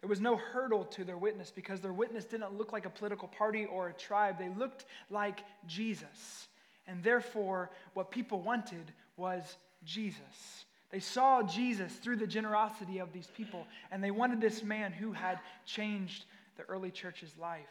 There 0.00 0.08
was 0.08 0.22
no 0.22 0.36
hurdle 0.36 0.84
to 0.86 1.04
their 1.04 1.18
witness 1.18 1.52
because 1.54 1.80
their 1.80 1.92
witness 1.92 2.24
didn't 2.24 2.56
look 2.56 2.72
like 2.72 2.86
a 2.86 2.90
political 2.90 3.28
party 3.28 3.66
or 3.66 3.88
a 3.88 3.92
tribe. 3.92 4.38
They 4.38 4.48
looked 4.48 4.86
like 5.10 5.44
Jesus. 5.68 6.48
And 6.88 7.04
therefore, 7.04 7.70
what 7.92 8.10
people 8.10 8.40
wanted 8.40 8.90
was 9.16 9.58
Jesus. 9.84 10.64
They 10.90 11.00
saw 11.00 11.42
Jesus 11.42 11.92
through 11.92 12.16
the 12.16 12.26
generosity 12.26 12.98
of 12.98 13.12
these 13.12 13.28
people, 13.28 13.66
and 13.90 14.02
they 14.02 14.10
wanted 14.10 14.40
this 14.40 14.62
man 14.62 14.92
who 14.92 15.12
had 15.12 15.38
changed 15.64 16.24
the 16.56 16.62
early 16.64 16.90
church's 16.90 17.36
life. 17.38 17.68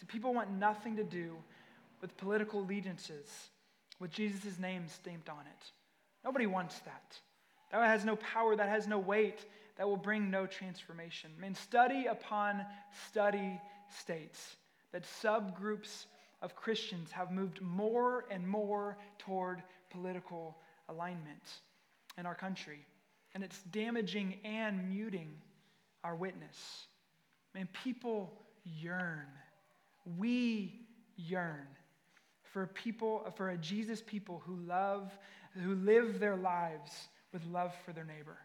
So 0.00 0.06
people 0.06 0.34
want 0.34 0.50
nothing 0.50 0.96
to 0.96 1.04
do 1.04 1.36
with 2.00 2.16
political 2.16 2.60
allegiances 2.60 3.50
with 3.98 4.10
Jesus' 4.10 4.58
name 4.58 4.84
stamped 4.88 5.28
on 5.28 5.40
it. 5.40 5.70
Nobody 6.24 6.46
wants 6.46 6.78
that. 6.80 7.18
That 7.72 7.86
has 7.86 8.04
no 8.04 8.16
power, 8.16 8.56
that 8.56 8.68
has 8.68 8.86
no 8.86 8.98
weight, 8.98 9.44
that 9.76 9.88
will 9.88 9.96
bring 9.96 10.30
no 10.30 10.46
transformation. 10.46 11.30
I 11.36 11.40
mean, 11.40 11.54
study 11.54 12.06
upon 12.06 12.64
study 13.08 13.60
states 14.00 14.56
that 14.92 15.04
subgroups 15.22 16.06
of 16.42 16.54
Christians 16.54 17.10
have 17.10 17.30
moved 17.30 17.60
more 17.60 18.26
and 18.30 18.46
more 18.46 18.96
toward 19.18 19.62
political 19.90 20.56
alignment 20.88 21.42
in 22.18 22.26
our 22.26 22.34
country. 22.34 22.84
And 23.34 23.42
it's 23.42 23.62
damaging 23.64 24.38
and 24.44 24.88
muting 24.88 25.30
our 26.04 26.14
witness. 26.14 26.86
Man, 27.56 27.68
people 27.84 28.34
yearn. 28.64 29.24
We 30.18 30.82
yearn 31.16 31.66
for 32.52 32.66
people, 32.66 33.32
for 33.34 33.48
a 33.48 33.56
Jesus 33.56 34.02
people 34.04 34.42
who 34.44 34.56
love, 34.56 35.10
who 35.54 35.74
live 35.76 36.20
their 36.20 36.36
lives 36.36 37.08
with 37.32 37.46
love 37.46 37.74
for 37.86 37.94
their 37.94 38.04
neighbor. 38.04 38.36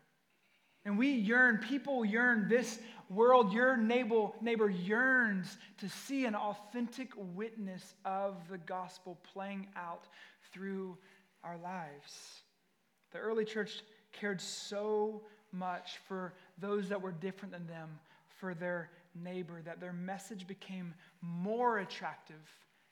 And 0.85 0.97
we 0.97 1.09
yearn, 1.09 1.57
people 1.57 2.05
yearn, 2.05 2.47
this 2.47 2.79
world, 3.09 3.51
your 3.51 3.75
neighbor, 3.75 4.29
neighbor 4.39 4.69
yearns 4.69 5.57
to 5.79 5.89
see 5.89 6.25
an 6.25 6.33
authentic 6.33 7.09
witness 7.35 7.95
of 8.05 8.37
the 8.49 8.59
gospel 8.59 9.19
playing 9.33 9.67
out 9.75 10.07
through 10.53 10.97
our 11.43 11.57
lives. 11.57 12.43
The 13.11 13.19
early 13.19 13.43
church 13.43 13.83
cared 14.13 14.39
so 14.39 15.23
much 15.51 15.99
for 16.07 16.33
those 16.57 16.87
that 16.87 17.01
were 17.01 17.11
different 17.11 17.51
than 17.51 17.67
them, 17.67 17.89
for 18.39 18.53
their 18.53 18.89
neighbor, 19.15 19.61
that 19.63 19.79
their 19.79 19.93
message 19.93 20.47
became 20.47 20.93
more 21.21 21.79
attractive, 21.79 22.41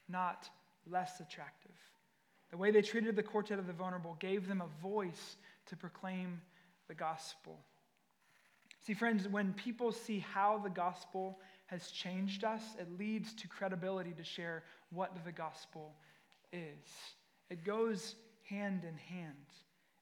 not 0.07 0.49
less 0.89 1.19
attractive. 1.19 1.75
The 2.51 2.57
way 2.57 2.71
they 2.71 2.81
treated 2.81 3.15
the 3.15 3.23
quartet 3.23 3.59
of 3.59 3.67
the 3.67 3.73
vulnerable 3.73 4.17
gave 4.19 4.47
them 4.47 4.61
a 4.61 4.81
voice 4.81 5.37
to 5.67 5.75
proclaim 5.75 6.41
the 6.87 6.95
gospel. 6.95 7.59
See, 8.85 8.93
friends, 8.93 9.27
when 9.27 9.53
people 9.53 9.91
see 9.91 10.19
how 10.19 10.57
the 10.57 10.69
gospel 10.69 11.39
has 11.67 11.91
changed 11.91 12.43
us, 12.43 12.63
it 12.79 12.87
leads 12.97 13.33
to 13.35 13.47
credibility 13.47 14.13
to 14.13 14.23
share 14.23 14.63
what 14.89 15.15
the 15.23 15.31
gospel 15.31 15.93
is. 16.51 16.87
It 17.51 17.63
goes 17.63 18.15
hand 18.49 18.83
in 18.83 18.97
hand. 18.97 19.35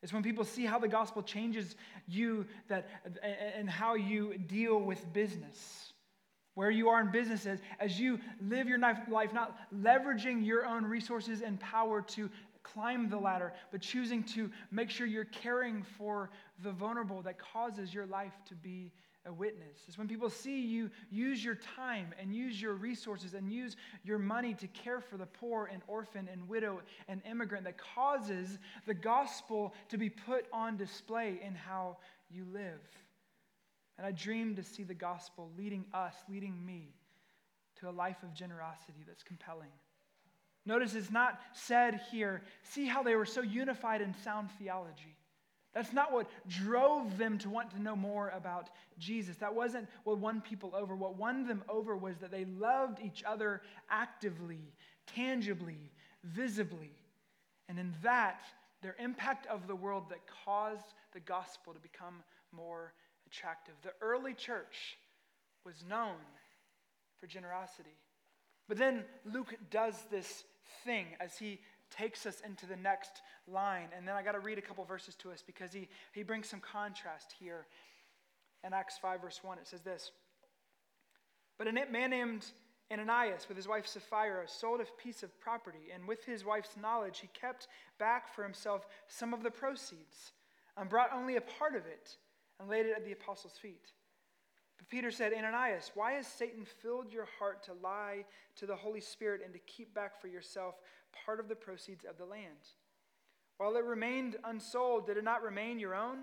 It's 0.01 0.13
when 0.13 0.23
people 0.23 0.45
see 0.45 0.65
how 0.65 0.79
the 0.79 0.87
gospel 0.87 1.23
changes 1.23 1.75
you 2.07 2.45
that, 2.69 2.87
and 3.57 3.69
how 3.69 3.95
you 3.95 4.37
deal 4.37 4.79
with 4.79 5.11
business. 5.11 5.91
Where 6.57 6.71
you 6.71 6.89
are 6.89 6.99
in 6.99 7.11
business 7.11 7.45
as, 7.45 7.59
as 7.79 7.99
you 7.99 8.19
live 8.41 8.67
your 8.67 8.79
life, 8.79 9.31
not 9.31 9.59
leveraging 9.71 10.43
your 10.43 10.65
own 10.65 10.85
resources 10.85 11.41
and 11.41 11.59
power 11.59 12.01
to 12.01 12.31
climb 12.63 13.11
the 13.11 13.17
ladder, 13.17 13.53
but 13.71 13.79
choosing 13.79 14.23
to 14.23 14.49
make 14.71 14.89
sure 14.89 15.05
you're 15.05 15.25
caring 15.25 15.85
for 15.99 16.31
the 16.63 16.71
vulnerable 16.71 17.21
that 17.21 17.37
causes 17.37 17.93
your 17.93 18.07
life 18.07 18.33
to 18.47 18.55
be 18.55 18.91
a 19.27 19.31
witness. 19.31 19.81
It's 19.87 19.99
when 19.99 20.07
people 20.07 20.31
see 20.31 20.59
you 20.59 20.89
use 21.11 21.45
your 21.45 21.59
time 21.75 22.11
and 22.19 22.33
use 22.33 22.59
your 22.59 22.73
resources 22.73 23.35
and 23.35 23.53
use 23.53 23.75
your 24.03 24.17
money 24.17 24.55
to 24.55 24.65
care 24.69 24.99
for 24.99 25.17
the 25.17 25.27
poor 25.27 25.69
and 25.71 25.83
orphan 25.85 26.27
and 26.31 26.49
widow 26.49 26.81
and 27.07 27.21
immigrant 27.29 27.65
that 27.65 27.77
causes 27.77 28.57
the 28.87 28.95
gospel 28.95 29.75
to 29.89 29.97
be 29.99 30.09
put 30.09 30.47
on 30.51 30.75
display 30.75 31.39
in 31.45 31.53
how 31.53 31.97
you 32.31 32.47
live. 32.51 32.81
And 33.97 34.05
I 34.05 34.11
dream 34.11 34.55
to 34.55 34.63
see 34.63 34.83
the 34.83 34.93
gospel 34.93 35.51
leading 35.57 35.85
us, 35.93 36.13
leading 36.29 36.63
me 36.65 36.93
to 37.79 37.89
a 37.89 37.91
life 37.91 38.21
of 38.23 38.33
generosity 38.33 39.03
that's 39.07 39.23
compelling. 39.23 39.71
Notice 40.65 40.95
it's 40.95 41.11
not 41.11 41.39
said 41.53 42.01
here, 42.11 42.41
see 42.63 42.85
how 42.85 43.01
they 43.01 43.15
were 43.15 43.25
so 43.25 43.41
unified 43.41 44.01
in 44.01 44.13
sound 44.23 44.49
theology. 44.59 45.15
That's 45.73 45.93
not 45.93 46.11
what 46.11 46.27
drove 46.47 47.17
them 47.17 47.37
to 47.39 47.49
want 47.49 47.71
to 47.71 47.81
know 47.81 47.95
more 47.95 48.29
about 48.29 48.69
Jesus. 48.97 49.37
That 49.37 49.53
wasn't 49.53 49.87
what 50.03 50.17
won 50.17 50.41
people 50.41 50.73
over. 50.75 50.95
What 50.95 51.17
won 51.17 51.47
them 51.47 51.63
over 51.69 51.95
was 51.95 52.17
that 52.17 52.31
they 52.31 52.45
loved 52.45 52.99
each 52.99 53.23
other 53.23 53.61
actively, 53.89 54.73
tangibly, 55.05 55.91
visibly. 56.23 56.91
And 57.69 57.77
in 57.77 57.93
that, 58.01 58.41
their 58.81 58.95
impact 58.99 59.45
of 59.47 59.67
the 59.67 59.75
world 59.75 60.05
that 60.09 60.19
caused 60.45 60.93
the 61.13 61.19
gospel 61.19 61.73
to 61.73 61.79
become 61.79 62.23
more 62.51 62.93
attractive. 63.27 63.75
The 63.83 63.93
early 64.01 64.33
church 64.33 64.97
was 65.65 65.83
known 65.87 66.15
for 67.19 67.27
generosity. 67.27 67.97
But 68.67 68.77
then 68.77 69.03
Luke 69.25 69.55
does 69.69 70.05
this 70.11 70.43
thing 70.83 71.07
as 71.19 71.37
he 71.37 71.59
takes 71.95 72.25
us 72.25 72.41
into 72.45 72.65
the 72.65 72.75
next 72.75 73.21
line. 73.47 73.89
And 73.95 74.07
then 74.07 74.15
I 74.15 74.23
got 74.23 74.33
to 74.33 74.39
read 74.39 74.57
a 74.57 74.61
couple 74.61 74.83
verses 74.83 75.15
to 75.15 75.31
us 75.31 75.43
because 75.45 75.71
he, 75.71 75.87
he 76.13 76.23
brings 76.23 76.47
some 76.47 76.59
contrast 76.59 77.33
here. 77.39 77.65
In 78.63 78.73
Acts 78.73 78.97
5, 79.01 79.21
verse 79.21 79.39
1, 79.43 79.59
it 79.59 79.67
says 79.67 79.81
this 79.81 80.11
But 81.57 81.67
a 81.67 81.71
man 81.71 82.09
named 82.09 82.45
Ananias, 82.91 83.47
with 83.47 83.57
his 83.57 83.67
wife 83.67 83.87
Sapphira, 83.87 84.47
sold 84.47 84.81
a 84.81 84.85
piece 85.01 85.23
of 85.23 85.37
property, 85.39 85.91
and 85.93 86.07
with 86.07 86.25
his 86.25 86.43
wife's 86.43 86.75
knowledge, 86.81 87.19
he 87.19 87.29
kept 87.39 87.67
back 87.99 88.33
for 88.33 88.43
himself 88.43 88.85
some 89.07 89.33
of 89.33 89.43
the 89.43 89.51
proceeds 89.51 90.31
and 90.77 90.89
brought 90.89 91.13
only 91.13 91.35
a 91.35 91.41
part 91.41 91.75
of 91.75 91.85
it 91.85 92.15
and 92.59 92.69
laid 92.69 92.85
it 92.85 92.93
at 92.95 93.05
the 93.05 93.11
apostles' 93.11 93.57
feet. 93.61 93.91
But 94.77 94.89
Peter 94.89 95.11
said, 95.11 95.33
Ananias, 95.33 95.91
why 95.95 96.13
has 96.13 96.27
Satan 96.27 96.65
filled 96.65 97.11
your 97.11 97.27
heart 97.39 97.63
to 97.63 97.73
lie 97.73 98.25
to 98.57 98.65
the 98.65 98.75
Holy 98.75 99.01
Spirit 99.01 99.41
and 99.43 99.53
to 99.53 99.59
keep 99.59 99.93
back 99.93 100.21
for 100.21 100.27
yourself 100.27 100.75
part 101.25 101.39
of 101.39 101.47
the 101.47 101.55
proceeds 101.55 102.05
of 102.05 102.17
the 102.17 102.25
land? 102.25 102.71
While 103.57 103.75
it 103.75 103.83
remained 103.83 104.37
unsold, 104.43 105.07
did 105.07 105.17
it 105.17 105.23
not 105.23 105.41
remain 105.41 105.79
your 105.79 105.95
own? 105.95 106.19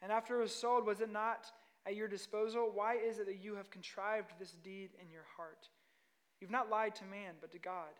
And 0.00 0.12
after 0.12 0.38
it 0.38 0.42
was 0.42 0.54
sold, 0.54 0.86
was 0.86 1.00
it 1.00 1.10
not 1.10 1.46
at 1.86 1.96
your 1.96 2.06
disposal? 2.06 2.70
Why 2.72 2.94
is 2.96 3.18
it 3.18 3.26
that 3.26 3.42
you 3.42 3.56
have 3.56 3.70
contrived 3.70 4.32
this 4.38 4.52
deed 4.62 4.90
in 5.02 5.10
your 5.10 5.24
heart? 5.36 5.68
You've 6.40 6.52
not 6.52 6.70
lied 6.70 6.94
to 6.96 7.04
man, 7.04 7.34
but 7.40 7.50
to 7.50 7.58
God. 7.58 7.90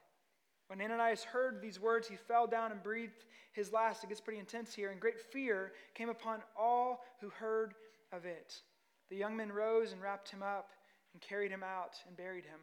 When 0.68 0.80
Ananias 0.80 1.24
heard 1.24 1.60
these 1.60 1.80
words, 1.80 2.06
he 2.08 2.16
fell 2.16 2.46
down 2.46 2.72
and 2.72 2.82
breathed 2.82 3.24
his 3.52 3.72
last. 3.72 4.04
It 4.04 4.08
gets 4.08 4.20
pretty 4.20 4.38
intense 4.38 4.74
here, 4.74 4.90
and 4.90 5.00
great 5.00 5.18
fear 5.18 5.72
came 5.94 6.10
upon 6.10 6.42
all 6.56 7.04
who 7.20 7.30
heard 7.30 7.74
of 8.12 8.26
it. 8.26 8.60
The 9.10 9.16
young 9.16 9.36
men 9.36 9.50
rose 9.50 9.92
and 9.92 10.02
wrapped 10.02 10.28
him 10.28 10.42
up 10.42 10.70
and 11.12 11.22
carried 11.22 11.50
him 11.50 11.62
out 11.62 11.96
and 12.06 12.16
buried 12.16 12.44
him. 12.44 12.60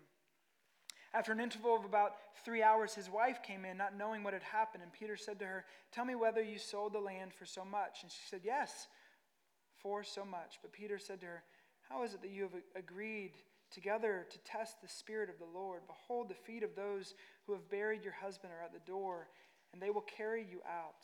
After 1.15 1.31
an 1.31 1.39
interval 1.39 1.75
of 1.75 1.85
about 1.85 2.17
three 2.43 2.61
hours, 2.61 2.93
his 2.93 3.09
wife 3.09 3.41
came 3.41 3.65
in, 3.65 3.77
not 3.77 3.97
knowing 3.97 4.21
what 4.21 4.33
had 4.33 4.43
happened. 4.43 4.83
And 4.83 4.91
Peter 4.91 5.15
said 5.15 5.39
to 5.39 5.45
her, 5.45 5.65
Tell 5.91 6.05
me 6.05 6.13
whether 6.13 6.43
you 6.43 6.59
sold 6.59 6.93
the 6.93 6.99
land 6.99 7.33
for 7.33 7.45
so 7.45 7.63
much. 7.63 8.03
And 8.03 8.11
she 8.11 8.19
said, 8.29 8.41
Yes, 8.43 8.87
for 9.81 10.03
so 10.03 10.25
much. 10.25 10.59
But 10.61 10.73
Peter 10.73 10.99
said 10.99 11.21
to 11.21 11.25
her, 11.27 11.43
How 11.89 12.03
is 12.03 12.13
it 12.13 12.21
that 12.21 12.31
you 12.31 12.43
have 12.43 12.55
agreed 12.75 13.31
together 13.71 14.27
to 14.29 14.37
test 14.39 14.81
the 14.81 14.89
Spirit 14.89 15.29
of 15.29 15.39
the 15.39 15.57
Lord? 15.57 15.83
Behold, 15.87 16.27
the 16.29 16.35
feet 16.35 16.63
of 16.63 16.75
those 16.75 17.15
who 17.45 17.53
have 17.53 17.69
buried 17.69 18.03
your 18.03 18.13
husband 18.13 18.53
are 18.53 18.63
at 18.63 18.73
the 18.73 18.91
door, 18.91 19.27
and 19.73 19.81
they 19.81 19.89
will 19.89 20.01
carry 20.01 20.41
you 20.41 20.61
out. 20.67 21.03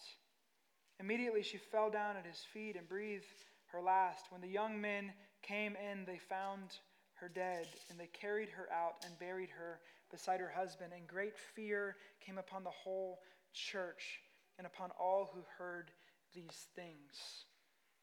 Immediately 0.99 1.43
she 1.43 1.57
fell 1.57 1.89
down 1.89 2.17
at 2.17 2.25
his 2.25 2.39
feet 2.53 2.75
and 2.75 2.87
breathed 2.87 3.25
her 3.71 3.81
last. 3.81 4.25
When 4.29 4.41
the 4.41 4.47
young 4.47 4.79
men 4.79 5.11
came 5.41 5.75
in, 5.75 6.05
they 6.05 6.19
found 6.19 6.77
her 7.15 7.29
dead, 7.29 7.67
and 7.89 7.99
they 7.99 8.07
carried 8.07 8.49
her 8.49 8.67
out 8.71 9.05
and 9.05 9.17
buried 9.19 9.49
her 9.49 9.79
beside 10.11 10.39
her 10.39 10.51
husband. 10.55 10.91
And 10.95 11.07
great 11.07 11.37
fear 11.37 11.95
came 12.25 12.37
upon 12.37 12.63
the 12.63 12.69
whole 12.69 13.19
church 13.53 14.19
and 14.57 14.67
upon 14.67 14.91
all 14.99 15.29
who 15.33 15.41
heard 15.57 15.91
these 16.33 16.67
things. 16.75 17.45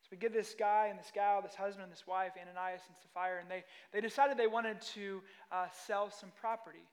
So 0.03 0.09
we 0.13 0.17
get 0.17 0.33
this 0.33 0.55
guy 0.59 0.87
and 0.89 0.99
this 0.99 1.11
gal, 1.15 1.43
this 1.43 1.55
husband 1.55 1.85
and 1.85 1.93
this 1.93 2.07
wife, 2.07 2.33
Ananias 2.41 2.83
and 2.89 2.97
Sapphira, 2.97 3.41
and 3.41 3.51
they, 3.51 3.65
they 3.93 4.01
decided 4.01 4.39
they 4.39 4.47
wanted 4.47 4.81
to 4.95 5.23
uh, 5.53 5.67
sell 5.87 6.11
some 6.11 6.31
property. 6.41 6.85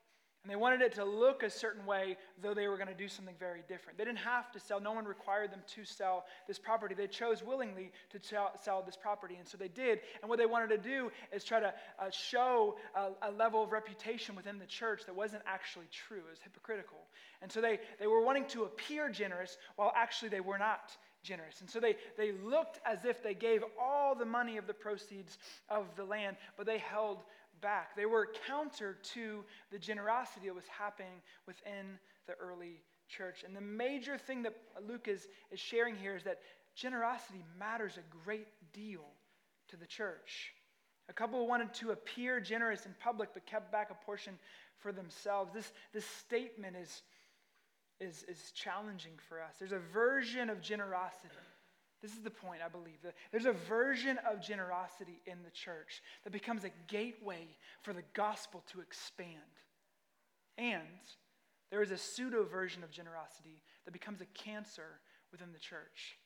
And 0.46 0.52
they 0.52 0.58
wanted 0.58 0.82
it 0.84 0.94
to 0.94 1.04
look 1.04 1.42
a 1.42 1.50
certain 1.50 1.88
way, 1.88 2.18
though 2.40 2.54
they 2.54 2.68
were 2.68 2.78
going 2.78 2.88
to 2.88 2.94
do 2.94 3.08
something 3.08 3.34
very 3.40 3.64
different. 3.68 3.98
They 3.98 4.06
didn't 4.06 4.20
have 4.20 4.52
to 4.52 4.60
sell, 4.60 4.80
no 4.80 4.92
one 4.92 5.06
required 5.06 5.52
them 5.52 5.62
to 5.74 5.84
sell 5.84 6.26
this 6.48 6.60
property. 6.60 6.94
They 6.94 7.08
chose 7.08 7.42
willingly 7.42 7.92
to 8.12 8.20
sell 8.62 8.84
this 8.86 8.96
property, 8.96 9.38
and 9.40 9.48
so 9.48 9.58
they 9.58 9.70
did. 9.70 10.02
And 10.22 10.30
what 10.30 10.38
they 10.38 10.46
wanted 10.46 10.70
to 10.70 10.78
do 10.78 11.12
is 11.34 11.44
try 11.44 11.60
to 11.60 11.74
uh, 11.98 12.12
show 12.12 12.76
a, 12.96 13.28
a, 13.28 13.32
level 13.32 13.64
of 13.64 13.72
reputation 13.72 14.36
within 14.36 14.60
the 14.60 14.68
church 14.68 15.08
that 15.08 15.16
wasn't 15.16 15.42
actually 15.48 15.88
true, 15.92 16.20
it 16.20 16.30
was 16.30 16.40
hypocritical. 16.44 17.00
And 17.42 17.52
so 17.52 17.60
they, 17.60 17.80
they 18.00 18.06
were 18.06 18.22
wanting 18.22 18.46
to 18.50 18.66
appear 18.66 19.10
generous 19.10 19.58
while 19.78 19.92
actually 19.96 20.30
they 20.30 20.42
were 20.42 20.60
not 20.60 20.96
generous. 21.24 21.60
And 21.62 21.70
so 21.70 21.80
they, 21.80 21.96
they 22.18 22.34
looked 22.34 22.80
as 22.86 23.04
if 23.04 23.24
they 23.24 23.34
gave 23.34 23.64
all 23.82 24.14
the 24.14 24.26
money 24.26 24.58
of 24.58 24.68
the 24.68 24.76
proceeds 24.76 25.40
of 25.70 25.88
the 25.96 26.04
land, 26.06 26.38
but 26.56 26.68
they 26.68 26.78
held 26.78 27.24
back. 27.62 27.96
They 27.96 28.06
were 28.06 28.30
counter 28.48 28.98
to 29.14 29.44
the 29.72 29.80
generosity 29.80 30.48
that 30.48 30.56
was 30.56 30.68
happening 30.68 31.22
within 31.48 32.00
the 32.28 32.34
early 32.34 32.82
church. 33.08 33.44
And 33.46 33.56
the 33.56 33.62
major 33.62 34.18
thing 34.18 34.44
that 34.44 34.56
Luke 34.88 35.08
is, 35.08 35.28
is 35.52 35.60
sharing 35.60 35.96
here 35.96 36.16
is 36.16 36.24
that 36.24 36.40
generosity 36.76 37.44
matters 37.60 37.98
a 37.98 38.24
great 38.26 38.48
deal 38.74 39.06
to 39.70 39.78
the 39.78 39.86
church. 39.86 40.54
A 41.10 41.14
couple 41.14 41.48
wanted 41.48 41.74
to 41.76 41.92
appear 41.92 42.40
generous 42.40 42.86
in 42.86 42.96
public 43.00 43.30
but 43.34 43.46
kept 43.46 43.72
back 43.72 43.90
a 43.92 44.06
portion 44.06 44.38
for 44.78 44.92
themselves. 44.92 45.54
This, 45.54 45.72
this 45.94 46.06
statement 46.06 46.76
is, 46.76 47.04
is, 48.00 48.26
is 48.28 48.52
challenging 48.52 49.14
for 49.30 49.42
us. 49.42 49.56
There's 49.60 49.72
a 49.72 49.80
version 49.94 50.50
of 50.50 50.62
generosity 50.62 51.30
this 52.06 52.14
is 52.14 52.22
the 52.22 52.30
point, 52.30 52.62
I 52.64 52.70
believe. 52.70 52.98
There's 53.32 53.46
a 53.46 53.52
version 53.52 54.20
of 54.30 54.40
generosity 54.40 55.22
in 55.26 55.42
the 55.44 55.50
church 55.50 56.04
that 56.24 56.30
becomes 56.30 56.64
a 56.64 56.70
gateway 56.88 57.48
for 57.82 57.94
the 57.94 58.04
gospel 58.14 58.64
to 58.74 58.80
expand. 58.80 59.40
And 60.56 60.84
there 61.72 61.82
is 61.82 61.90
a 61.90 61.98
pseudo 61.98 62.44
version 62.44 62.84
of 62.84 62.92
generosity 62.92 63.64
that 63.86 63.92
becomes 63.92 64.22
a 64.22 64.26
cancer 64.26 65.00
within 65.32 65.52
the 65.52 65.58
church. 65.58 66.20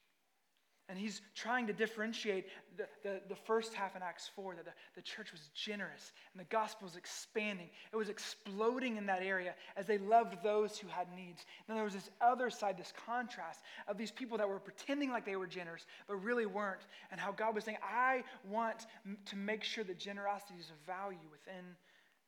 And 0.89 0.97
he's 0.97 1.21
trying 1.35 1.67
to 1.67 1.73
differentiate 1.73 2.47
the, 2.75 2.87
the, 3.03 3.21
the, 3.29 3.35
first 3.35 3.75
half 3.75 3.95
in 3.95 4.01
Acts 4.01 4.27
4 4.35 4.55
that 4.55 4.65
the, 4.65 4.71
the 4.95 5.03
church 5.03 5.31
was 5.31 5.51
generous 5.53 6.13
and 6.33 6.39
the 6.39 6.45
gospel 6.45 6.87
was 6.87 6.95
expanding. 6.95 7.69
It 7.93 7.95
was 7.95 8.09
exploding 8.09 8.97
in 8.97 9.05
that 9.05 9.21
area 9.21 9.53
as 9.77 9.85
they 9.85 9.99
loved 9.99 10.37
those 10.43 10.79
who 10.79 10.87
had 10.87 11.05
needs. 11.15 11.45
And 11.59 11.67
then 11.67 11.75
there 11.75 11.83
was 11.83 11.93
this 11.93 12.09
other 12.21 12.49
side, 12.49 12.75
this 12.75 12.91
contrast 13.05 13.61
of 13.87 13.99
these 13.99 14.09
people 14.09 14.35
that 14.39 14.49
were 14.49 14.59
pretending 14.59 15.11
like 15.11 15.25
they 15.25 15.35
were 15.35 15.45
generous, 15.45 15.85
but 16.07 16.15
really 16.15 16.47
weren't. 16.47 16.81
And 17.11 17.21
how 17.21 17.33
God 17.33 17.53
was 17.53 17.65
saying, 17.65 17.77
I 17.83 18.23
want 18.49 18.87
to 19.27 19.35
make 19.35 19.63
sure 19.63 19.83
that 19.83 19.99
generosity 19.99 20.55
is 20.59 20.71
a 20.71 20.91
value 20.91 21.19
within 21.31 21.75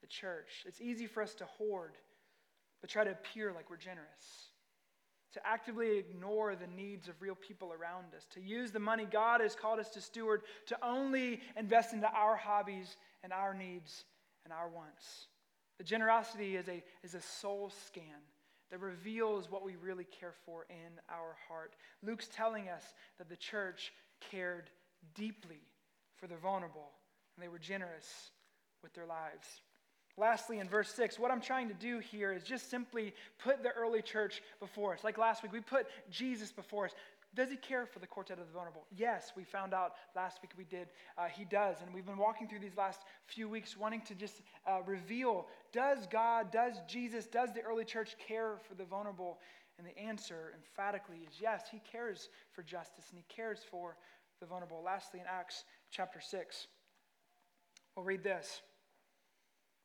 the 0.01 0.07
church. 0.07 0.65
It's 0.67 0.79
easy 0.79 1.07
for 1.07 1.23
us 1.23 1.33
to 1.35 1.45
hoard, 1.45 1.93
but 2.79 2.91
try 2.91 3.05
to 3.05 3.11
appear 3.11 3.53
like 3.53 3.71
we're 3.71 3.77
generous 3.77 4.50
to 5.33 5.47
actively 5.47 5.97
ignore 5.97 6.55
the 6.55 6.67
needs 6.67 7.07
of 7.07 7.21
real 7.21 7.35
people 7.35 7.71
around 7.71 8.13
us, 8.15 8.25
to 8.33 8.41
use 8.41 8.71
the 8.71 8.79
money 8.79 9.05
God 9.09 9.41
has 9.41 9.55
called 9.55 9.79
us 9.79 9.89
to 9.91 10.01
steward 10.01 10.41
to 10.67 10.77
only 10.85 11.39
invest 11.57 11.93
into 11.93 12.07
our 12.07 12.35
hobbies 12.35 12.97
and 13.23 13.31
our 13.31 13.53
needs 13.53 14.05
and 14.43 14.53
our 14.53 14.69
wants. 14.69 15.27
The 15.77 15.83
generosity 15.83 16.57
is 16.57 16.67
a, 16.67 16.83
is 17.03 17.15
a 17.15 17.21
soul 17.21 17.71
scan 17.87 18.03
that 18.71 18.79
reveals 18.79 19.51
what 19.51 19.63
we 19.63 19.75
really 19.75 20.05
care 20.05 20.33
for 20.45 20.65
in 20.69 20.99
our 21.09 21.35
heart. 21.47 21.75
Luke's 22.03 22.29
telling 22.33 22.69
us 22.69 22.83
that 23.17 23.29
the 23.29 23.35
church 23.35 23.91
cared 24.29 24.69
deeply 25.15 25.61
for 26.15 26.27
the 26.27 26.37
vulnerable, 26.37 26.91
and 27.35 27.43
they 27.43 27.49
were 27.49 27.59
generous 27.59 28.31
with 28.83 28.93
their 28.93 29.05
lives. 29.05 29.61
Lastly, 30.17 30.59
in 30.59 30.67
verse 30.67 30.93
6, 30.93 31.17
what 31.17 31.31
I'm 31.31 31.41
trying 31.41 31.67
to 31.69 31.73
do 31.73 31.99
here 31.99 32.31
is 32.31 32.43
just 32.43 32.69
simply 32.69 33.13
put 33.39 33.63
the 33.63 33.71
early 33.71 34.01
church 34.01 34.41
before 34.59 34.93
us. 34.93 35.03
Like 35.03 35.17
last 35.17 35.43
week, 35.43 35.53
we 35.53 35.61
put 35.61 35.87
Jesus 36.09 36.51
before 36.51 36.85
us. 36.85 36.91
Does 37.33 37.49
he 37.49 37.55
care 37.55 37.85
for 37.85 37.99
the 37.99 38.07
quartet 38.07 38.39
of 38.39 38.47
the 38.47 38.53
vulnerable? 38.53 38.85
Yes, 38.95 39.31
we 39.37 39.45
found 39.45 39.73
out 39.73 39.93
last 40.15 40.41
week 40.41 40.51
we 40.57 40.65
did. 40.65 40.89
Uh, 41.17 41.27
he 41.27 41.45
does. 41.45 41.77
And 41.81 41.93
we've 41.93 42.05
been 42.05 42.17
walking 42.17 42.47
through 42.47 42.59
these 42.59 42.75
last 42.75 43.01
few 43.25 43.47
weeks 43.47 43.77
wanting 43.77 44.01
to 44.01 44.15
just 44.15 44.41
uh, 44.67 44.79
reveal 44.85 45.47
does 45.71 46.05
God, 46.07 46.51
does 46.51 46.75
Jesus, 46.89 47.27
does 47.27 47.53
the 47.53 47.61
early 47.61 47.85
church 47.85 48.15
care 48.27 48.57
for 48.67 48.75
the 48.75 48.83
vulnerable? 48.83 49.39
And 49.77 49.87
the 49.87 49.97
answer 49.97 50.53
emphatically 50.53 51.25
is 51.27 51.39
yes, 51.39 51.63
he 51.71 51.79
cares 51.89 52.27
for 52.51 52.61
justice 52.61 53.05
and 53.09 53.17
he 53.17 53.25
cares 53.33 53.59
for 53.71 53.95
the 54.41 54.45
vulnerable. 54.45 54.81
Lastly, 54.83 55.21
in 55.21 55.25
Acts 55.29 55.63
chapter 55.89 56.19
6, 56.19 56.67
we'll 57.95 58.03
read 58.03 58.23
this. 58.23 58.61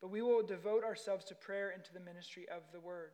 But 0.00 0.10
we 0.10 0.22
will 0.22 0.42
devote 0.42 0.84
ourselves 0.84 1.24
to 1.26 1.34
prayer 1.34 1.70
and 1.70 1.84
to 1.84 1.92
the 1.92 2.00
ministry 2.00 2.46
of 2.48 2.62
the 2.72 2.80
word. 2.80 3.10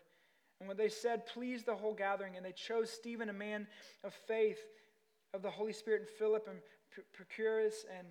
And 0.61 0.69
when 0.69 0.77
they 0.77 0.89
said, 0.89 1.27
please 1.27 1.65
the 1.65 1.75
whole 1.75 1.95
gathering, 1.95 2.37
and 2.37 2.45
they 2.45 2.53
chose 2.53 2.91
Stephen, 2.91 3.29
a 3.29 3.33
man 3.33 3.67
of 4.05 4.15
faith, 4.15 4.61
of 5.33 5.43
the 5.43 5.51
Holy 5.51 5.73
Spirit, 5.73 6.03
and 6.03 6.11
Philip, 6.11 6.49
and 6.49 6.59
Prochorus, 7.13 7.85
and 7.99 8.07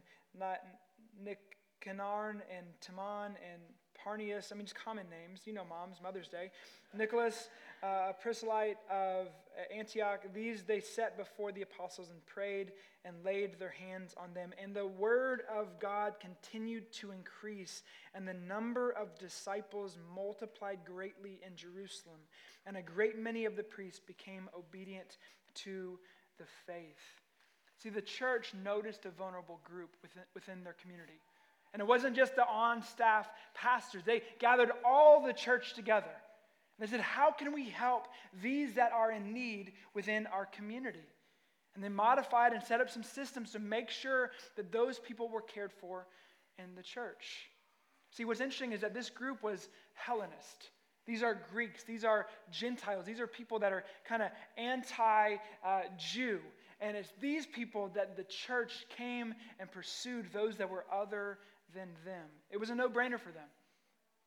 Nicanor, 1.23 2.29
and 2.29 2.65
Timon, 2.81 3.38
and 3.51 3.62
Parmenas, 4.03 4.51
I 4.51 4.55
mean, 4.55 4.65
just 4.65 4.75
common 4.75 5.05
names. 5.09 5.41
You 5.45 5.53
know 5.53 5.63
moms, 5.67 5.97
Mother's 6.01 6.27
Day. 6.27 6.51
Nicholas, 6.95 7.49
uh, 7.81 8.09
a 8.09 8.13
proselyte 8.13 8.77
of 8.89 9.27
Antioch. 9.75 10.21
These 10.33 10.63
they 10.63 10.79
set 10.79 11.17
before 11.17 11.51
the 11.51 11.61
apostles 11.61 12.09
and 12.09 12.25
prayed 12.25 12.71
and 13.05 13.15
laid 13.23 13.59
their 13.59 13.71
hands 13.71 14.13
on 14.17 14.33
them. 14.33 14.53
And 14.61 14.75
the 14.75 14.87
word 14.87 15.43
of 15.53 15.79
God 15.79 16.13
continued 16.19 16.91
to 16.93 17.11
increase, 17.11 17.83
and 18.13 18.27
the 18.27 18.33
number 18.33 18.91
of 18.91 19.17
disciples 19.17 19.97
multiplied 20.15 20.79
greatly 20.85 21.39
in 21.45 21.55
Jerusalem. 21.55 22.19
And 22.65 22.77
a 22.77 22.81
great 22.81 23.17
many 23.17 23.45
of 23.45 23.55
the 23.55 23.63
priests 23.63 23.99
became 23.99 24.49
obedient 24.57 25.17
to 25.55 25.99
the 26.37 26.45
faith. 26.65 27.21
See, 27.81 27.89
the 27.89 28.01
church 28.01 28.53
noticed 28.63 29.05
a 29.05 29.09
vulnerable 29.09 29.59
group 29.65 29.95
within, 30.01 30.23
within 30.33 30.63
their 30.63 30.75
community. 30.81 31.19
And 31.73 31.81
it 31.81 31.88
wasn't 31.88 32.15
just 32.15 32.36
the 32.36 32.47
on 32.47 32.83
staff 32.83 33.27
pastors, 33.55 34.03
they 34.05 34.21
gathered 34.39 34.71
all 34.86 35.25
the 35.25 35.33
church 35.33 35.73
together. 35.73 36.12
And 36.77 36.88
They 36.88 36.91
said, 36.91 37.01
How 37.01 37.31
can 37.31 37.53
we 37.53 37.69
help 37.69 38.07
these 38.41 38.75
that 38.75 38.91
are 38.91 39.12
in 39.12 39.33
need 39.33 39.73
within 39.93 40.27
our 40.27 40.45
community? 40.45 40.99
And 41.75 41.83
they 41.83 41.89
modified 41.89 42.53
and 42.53 42.63
set 42.63 42.81
up 42.81 42.89
some 42.89 43.03
systems 43.03 43.51
to 43.51 43.59
make 43.59 43.89
sure 43.89 44.31
that 44.55 44.71
those 44.71 44.99
people 44.99 45.27
were 45.27 45.41
cared 45.41 45.73
for 45.73 46.05
in 46.59 46.75
the 46.75 46.83
church. 46.83 47.49
See, 48.12 48.25
what's 48.25 48.41
interesting 48.41 48.73
is 48.73 48.81
that 48.81 48.93
this 48.93 49.09
group 49.09 49.41
was 49.41 49.69
Hellenist. 49.93 50.69
These 51.05 51.23
are 51.23 51.38
Greeks, 51.51 51.83
these 51.83 52.05
are 52.05 52.27
Gentiles, 52.51 53.05
these 53.05 53.19
are 53.19 53.27
people 53.27 53.59
that 53.59 53.73
are 53.73 53.83
kind 54.07 54.21
of 54.21 54.29
anti 54.55 55.36
uh, 55.65 55.81
Jew. 55.97 56.39
And 56.79 56.95
it's 56.95 57.12
these 57.19 57.45
people 57.45 57.89
that 57.95 58.15
the 58.15 58.23
church 58.23 58.86
came 58.97 59.33
and 59.59 59.71
pursued 59.71 60.31
those 60.31 60.57
that 60.57 60.69
were 60.69 60.86
other 60.91 61.39
than 61.73 61.89
them. 62.05 62.25
It 62.51 62.59
was 62.59 62.69
a 62.69 62.75
no 62.75 62.89
brainer 62.89 63.19
for 63.19 63.31
them. 63.31 63.47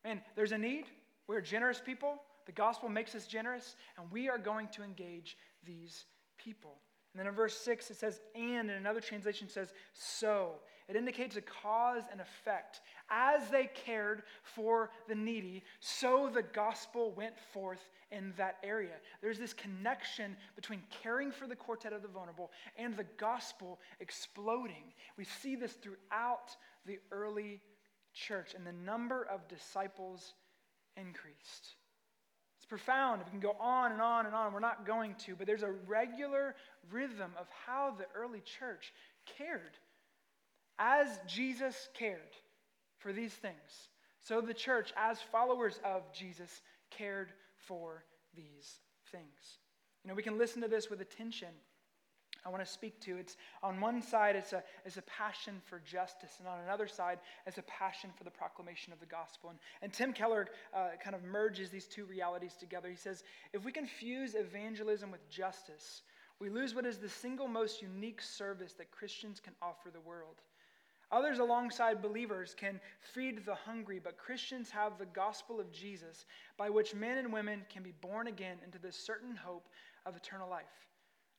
Man, 0.04 0.20
there's 0.34 0.52
a 0.52 0.58
need. 0.58 0.84
We're 1.26 1.40
generous 1.40 1.80
people. 1.84 2.22
The 2.46 2.52
gospel 2.52 2.88
makes 2.88 3.14
us 3.14 3.26
generous, 3.26 3.74
and 3.98 4.10
we 4.10 4.28
are 4.28 4.38
going 4.38 4.68
to 4.68 4.84
engage 4.84 5.36
these 5.64 6.04
people. 6.38 6.76
And 7.12 7.20
then 7.20 7.26
in 7.26 7.34
verse 7.34 7.56
6, 7.56 7.90
it 7.90 7.96
says, 7.96 8.20
and, 8.34 8.70
and 8.70 8.78
another 8.78 9.00
translation 9.00 9.48
says, 9.48 9.72
so. 9.94 10.56
It 10.88 10.94
indicates 10.94 11.36
a 11.36 11.40
cause 11.40 12.04
and 12.12 12.20
effect. 12.20 12.80
As 13.10 13.48
they 13.50 13.68
cared 13.74 14.22
for 14.42 14.90
the 15.08 15.14
needy, 15.14 15.64
so 15.80 16.30
the 16.32 16.42
gospel 16.42 17.12
went 17.16 17.34
forth 17.52 17.90
in 18.12 18.32
that 18.36 18.58
area. 18.62 18.94
There's 19.20 19.38
this 19.38 19.52
connection 19.52 20.36
between 20.54 20.82
caring 21.02 21.32
for 21.32 21.48
the 21.48 21.56
quartet 21.56 21.92
of 21.92 22.02
the 22.02 22.08
vulnerable 22.08 22.52
and 22.78 22.96
the 22.96 23.06
gospel 23.16 23.80
exploding. 23.98 24.92
We 25.16 25.24
see 25.24 25.56
this 25.56 25.72
throughout 25.72 26.54
the 26.86 26.98
early 27.10 27.60
church, 28.14 28.54
and 28.54 28.66
the 28.66 28.72
number 28.72 29.26
of 29.30 29.46
disciples 29.48 30.34
increased. 30.96 31.76
It's 32.56 32.66
profound. 32.66 33.22
We 33.24 33.30
can 33.30 33.40
go 33.40 33.56
on 33.60 33.92
and 33.92 34.00
on 34.00 34.26
and 34.26 34.34
on. 34.34 34.52
We're 34.52 34.60
not 34.60 34.86
going 34.86 35.14
to, 35.26 35.36
but 35.36 35.46
there's 35.46 35.62
a 35.62 35.72
regular 35.86 36.54
rhythm 36.90 37.32
of 37.38 37.46
how 37.66 37.94
the 37.96 38.06
early 38.14 38.40
church 38.40 38.92
cared. 39.38 39.76
As 40.78 41.08
Jesus 41.26 41.88
cared 41.94 42.20
for 42.98 43.12
these 43.12 43.32
things, 43.32 43.88
so 44.22 44.40
the 44.40 44.54
church, 44.54 44.92
as 44.96 45.18
followers 45.30 45.78
of 45.84 46.12
Jesus, 46.12 46.62
cared 46.90 47.32
for 47.56 48.04
these 48.34 48.80
things. 49.12 49.58
You 50.02 50.08
know, 50.08 50.14
we 50.14 50.22
can 50.22 50.38
listen 50.38 50.62
to 50.62 50.68
this 50.68 50.90
with 50.90 51.00
attention 51.00 51.48
I 52.44 52.48
want 52.48 52.64
to 52.64 52.70
speak 52.70 53.00
to. 53.00 53.16
It's 53.16 53.36
on 53.62 53.80
one 53.80 54.02
side, 54.02 54.36
it's 54.36 54.52
a, 54.52 54.62
it's 54.84 54.96
a 54.96 55.02
passion 55.02 55.60
for 55.64 55.80
justice, 55.80 56.36
and 56.38 56.48
on 56.48 56.60
another 56.60 56.86
side, 56.86 57.18
it's 57.46 57.58
a 57.58 57.62
passion 57.62 58.10
for 58.16 58.24
the 58.24 58.30
proclamation 58.30 58.92
of 58.92 59.00
the 59.00 59.06
gospel. 59.06 59.50
And, 59.50 59.58
and 59.82 59.92
Tim 59.92 60.12
Keller 60.12 60.48
uh, 60.74 60.90
kind 61.02 61.16
of 61.16 61.22
merges 61.24 61.70
these 61.70 61.86
two 61.86 62.04
realities 62.04 62.54
together. 62.58 62.88
He 62.88 62.96
says, 62.96 63.24
if 63.52 63.64
we 63.64 63.72
confuse 63.72 64.34
evangelism 64.34 65.10
with 65.10 65.28
justice, 65.28 66.02
we 66.38 66.50
lose 66.50 66.74
what 66.74 66.84
is 66.86 66.98
the 66.98 67.08
single 67.08 67.48
most 67.48 67.80
unique 67.80 68.20
service 68.20 68.74
that 68.74 68.90
Christians 68.90 69.40
can 69.40 69.54
offer 69.62 69.90
the 69.90 70.00
world. 70.00 70.42
Others, 71.12 71.38
alongside 71.38 72.02
believers, 72.02 72.54
can 72.58 72.80
feed 73.14 73.44
the 73.46 73.54
hungry, 73.54 74.00
but 74.02 74.18
Christians 74.18 74.70
have 74.70 74.98
the 74.98 75.06
gospel 75.06 75.60
of 75.60 75.70
Jesus 75.70 76.26
by 76.56 76.68
which 76.68 76.94
men 76.94 77.18
and 77.18 77.32
women 77.32 77.62
can 77.72 77.82
be 77.84 77.92
born 78.00 78.26
again 78.26 78.58
into 78.64 78.78
this 78.78 78.96
certain 78.96 79.36
hope 79.36 79.68
of 80.04 80.16
eternal 80.16 80.50
life. 80.50 80.64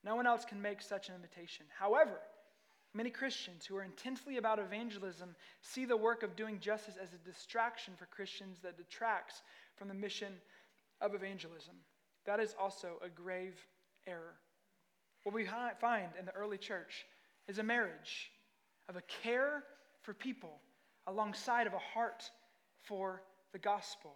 No 0.04 0.14
one 0.14 0.26
else 0.26 0.44
can 0.44 0.60
make 0.60 0.80
such 0.80 1.08
an 1.08 1.14
invitation. 1.14 1.66
However, 1.78 2.18
many 2.94 3.10
Christians 3.10 3.66
who 3.66 3.76
are 3.76 3.82
intensely 3.82 4.36
about 4.36 4.58
evangelism 4.58 5.34
see 5.60 5.84
the 5.84 5.96
work 5.96 6.22
of 6.22 6.36
doing 6.36 6.60
justice 6.60 6.96
as 7.00 7.12
a 7.12 7.28
distraction 7.28 7.94
for 7.96 8.06
Christians 8.06 8.58
that 8.62 8.76
detracts 8.76 9.42
from 9.76 9.88
the 9.88 9.94
mission 9.94 10.32
of 11.00 11.14
evangelism. 11.14 11.74
That 12.26 12.40
is 12.40 12.54
also 12.60 13.00
a 13.04 13.08
grave 13.08 13.56
error. 14.06 14.34
What 15.24 15.34
we 15.34 15.48
find 15.80 16.08
in 16.18 16.24
the 16.24 16.32
early 16.32 16.58
church 16.58 17.06
is 17.48 17.58
a 17.58 17.62
marriage 17.62 18.30
of 18.88 18.96
a 18.96 19.02
care 19.22 19.64
for 20.02 20.14
people 20.14 20.60
alongside 21.06 21.66
of 21.66 21.74
a 21.74 21.78
heart 21.78 22.30
for 22.82 23.22
the 23.52 23.58
gospel. 23.58 24.14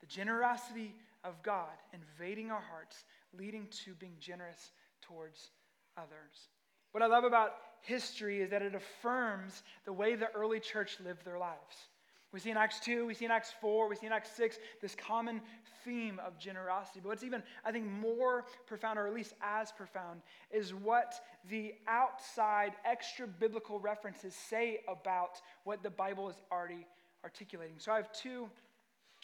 The 0.00 0.06
generosity 0.06 0.94
of 1.24 1.42
God 1.42 1.70
invading 1.92 2.50
our 2.50 2.60
hearts, 2.60 3.04
leading 3.36 3.68
to 3.84 3.94
being 3.94 4.16
generous 4.18 4.72
towards 5.02 5.50
others. 5.96 6.48
What 6.92 7.02
I 7.02 7.06
love 7.06 7.24
about 7.24 7.52
history 7.80 8.40
is 8.40 8.50
that 8.50 8.62
it 8.62 8.74
affirms 8.74 9.62
the 9.84 9.92
way 9.92 10.14
the 10.14 10.30
early 10.34 10.60
church 10.60 10.98
lived 11.04 11.24
their 11.24 11.38
lives. 11.38 11.88
We 12.32 12.40
see 12.40 12.50
in 12.50 12.56
Acts 12.56 12.80
2, 12.80 13.04
we 13.04 13.12
see 13.12 13.26
in 13.26 13.30
Acts 13.30 13.52
4, 13.60 13.88
we 13.90 13.96
see 13.96 14.06
in 14.06 14.12
Acts 14.12 14.32
6 14.32 14.58
this 14.80 14.94
common 14.94 15.42
theme 15.84 16.18
of 16.24 16.38
generosity. 16.38 17.00
But 17.02 17.10
what's 17.10 17.24
even, 17.24 17.42
I 17.62 17.72
think, 17.72 17.86
more 17.86 18.46
profound, 18.66 18.98
or 18.98 19.06
at 19.06 19.12
least 19.12 19.34
as 19.42 19.70
profound, 19.70 20.22
is 20.50 20.72
what 20.72 21.14
the 21.50 21.74
outside 21.86 22.72
extra 22.86 23.26
biblical 23.26 23.80
references 23.80 24.34
say 24.34 24.80
about 24.88 25.42
what 25.64 25.82
the 25.82 25.90
Bible 25.90 26.30
is 26.30 26.36
already 26.50 26.86
articulating. 27.22 27.78
So 27.78 27.92
I 27.92 27.96
have 27.96 28.12
two 28.12 28.48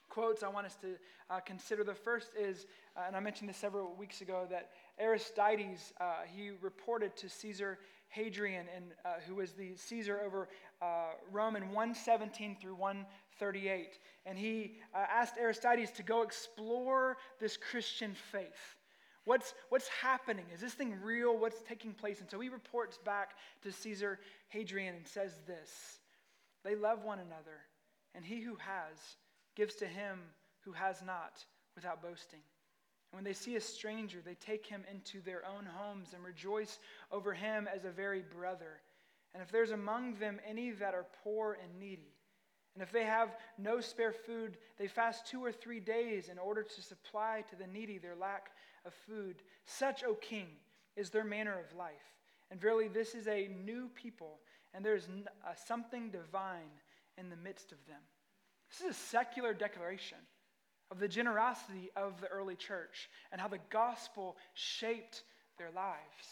quotes 0.09 0.43
I 0.43 0.49
want 0.49 0.67
us 0.67 0.77
to 0.77 0.97
uh, 1.31 1.41
consider. 1.41 1.85
The 1.85 1.95
first 1.95 2.31
is, 2.39 2.67
uh, 2.97 3.03
and 3.07 3.17
I 3.17 3.21
mentioned 3.21 3.49
this 3.49 3.57
several 3.57 3.95
weeks 3.95 4.21
ago, 4.21 4.47
that 4.51 4.71
Aristides, 4.99 5.93
uh, 6.01 6.23
he 6.27 6.51
reported 6.61 7.17
to 7.17 7.29
Caesar 7.29 7.79
Hadrian, 8.09 8.67
and, 8.75 8.87
uh, 9.05 9.15
who 9.27 9.35
was 9.37 9.53
the 9.53 9.77
Caesar 9.77 10.21
over 10.25 10.49
uh, 10.81 11.13
Rome 11.31 11.57
in 11.57 11.65
117 11.65 12.57
through 12.61 12.75
138. 12.75 13.99
And 14.25 14.39
he 14.39 14.77
uh, 14.95 15.05
asked 15.11 15.35
Aristides 15.39 15.91
to 15.93 16.03
go 16.03 16.23
explore 16.23 17.19
this 17.39 17.57
Christian 17.57 18.15
faith. 18.33 18.77
What's, 19.25 19.53
what's 19.69 19.89
happening? 19.89 20.47
Is 20.55 20.61
this 20.61 20.73
thing 20.73 20.97
real? 21.03 21.37
What's 21.37 21.61
taking 21.69 21.93
place? 21.93 22.21
And 22.21 22.31
so 22.31 22.41
he 22.41 22.49
reports 22.49 22.99
back 23.05 23.33
to 23.63 23.71
Caesar 23.71 24.21
Hadrian 24.49 24.95
and 24.95 25.07
says 25.07 25.33
this 25.47 25.99
They 26.65 26.75
love 26.75 27.05
one 27.05 27.19
another, 27.19 27.61
and 28.15 28.25
he 28.25 28.41
who 28.41 28.57
has 28.57 28.97
gives 29.59 29.75
to 29.75 29.87
him 29.87 30.21
who 30.61 30.71
has 30.71 31.03
not 31.05 31.45
without 31.75 32.01
boasting. 32.01 32.39
And 33.11 33.19
when 33.19 33.25
they 33.25 33.33
see 33.33 33.57
a 33.57 33.61
stranger, 33.61 34.19
they 34.25 34.35
take 34.35 34.65
him 34.65 34.85
into 34.89 35.21
their 35.21 35.43
own 35.45 35.67
homes 35.67 36.11
and 36.15 36.23
rejoice 36.23 36.79
over 37.11 37.35
him 37.35 37.69
as 37.75 37.85
a 37.85 37.91
very 37.91 38.23
brother. 38.23 38.81
And 39.35 39.43
if 39.43 39.51
there's 39.51 39.73
among 39.73 40.15
them 40.15 40.39
any 40.49 40.71
that 40.71 40.95
are 40.95 41.07
poor 41.25 41.59
and 41.61 41.81
needy, 41.81 42.15
and 42.75 42.83
if 42.85 42.93
they 42.93 43.05
have 43.05 43.37
no 43.59 43.81
spare 43.81 44.13
food, 44.13 44.59
they 44.79 44.87
fast 44.87 45.27
two 45.27 45.45
or 45.45 45.51
three 45.51 45.81
days 45.81 46.29
in 46.29 46.39
order 46.39 46.63
to 46.63 46.83
supply 46.83 47.43
to 47.51 47.57
the 47.57 47.67
needy 47.67 47.99
their 47.99 48.15
lack 48.15 48.53
of 48.85 48.95
food. 49.09 49.43
Such, 49.65 50.05
O 50.05 50.15
king, 50.15 50.47
is 50.95 51.11
their 51.11 51.25
manner 51.25 51.59
of 51.59 51.77
life. 51.77 52.15
And 52.53 52.61
verily, 52.61 52.87
this 52.87 53.17
is 53.17 53.27
a 53.27 53.49
new 53.65 53.91
people, 53.97 54.39
and 54.73 54.85
there 54.85 54.95
is 54.95 55.09
something 55.67 56.11
divine 56.11 56.71
in 57.17 57.29
the 57.29 57.37
midst 57.37 57.73
of 57.73 57.85
them. 57.89 58.01
This 58.71 58.81
is 58.81 58.97
a 58.97 59.01
secular 59.09 59.55
declaration 59.55 60.19
of 60.91 60.99
the 60.99 61.09
generosity 61.09 61.91
of 61.97 62.21
the 62.21 62.29
early 62.29 62.57
church 62.57 63.09
and 63.33 63.41
how 63.41 63.49
the 63.49 63.61
gospel 63.71 64.37
shaped 64.55 65.23
their 65.59 65.71
lives. 65.71 66.29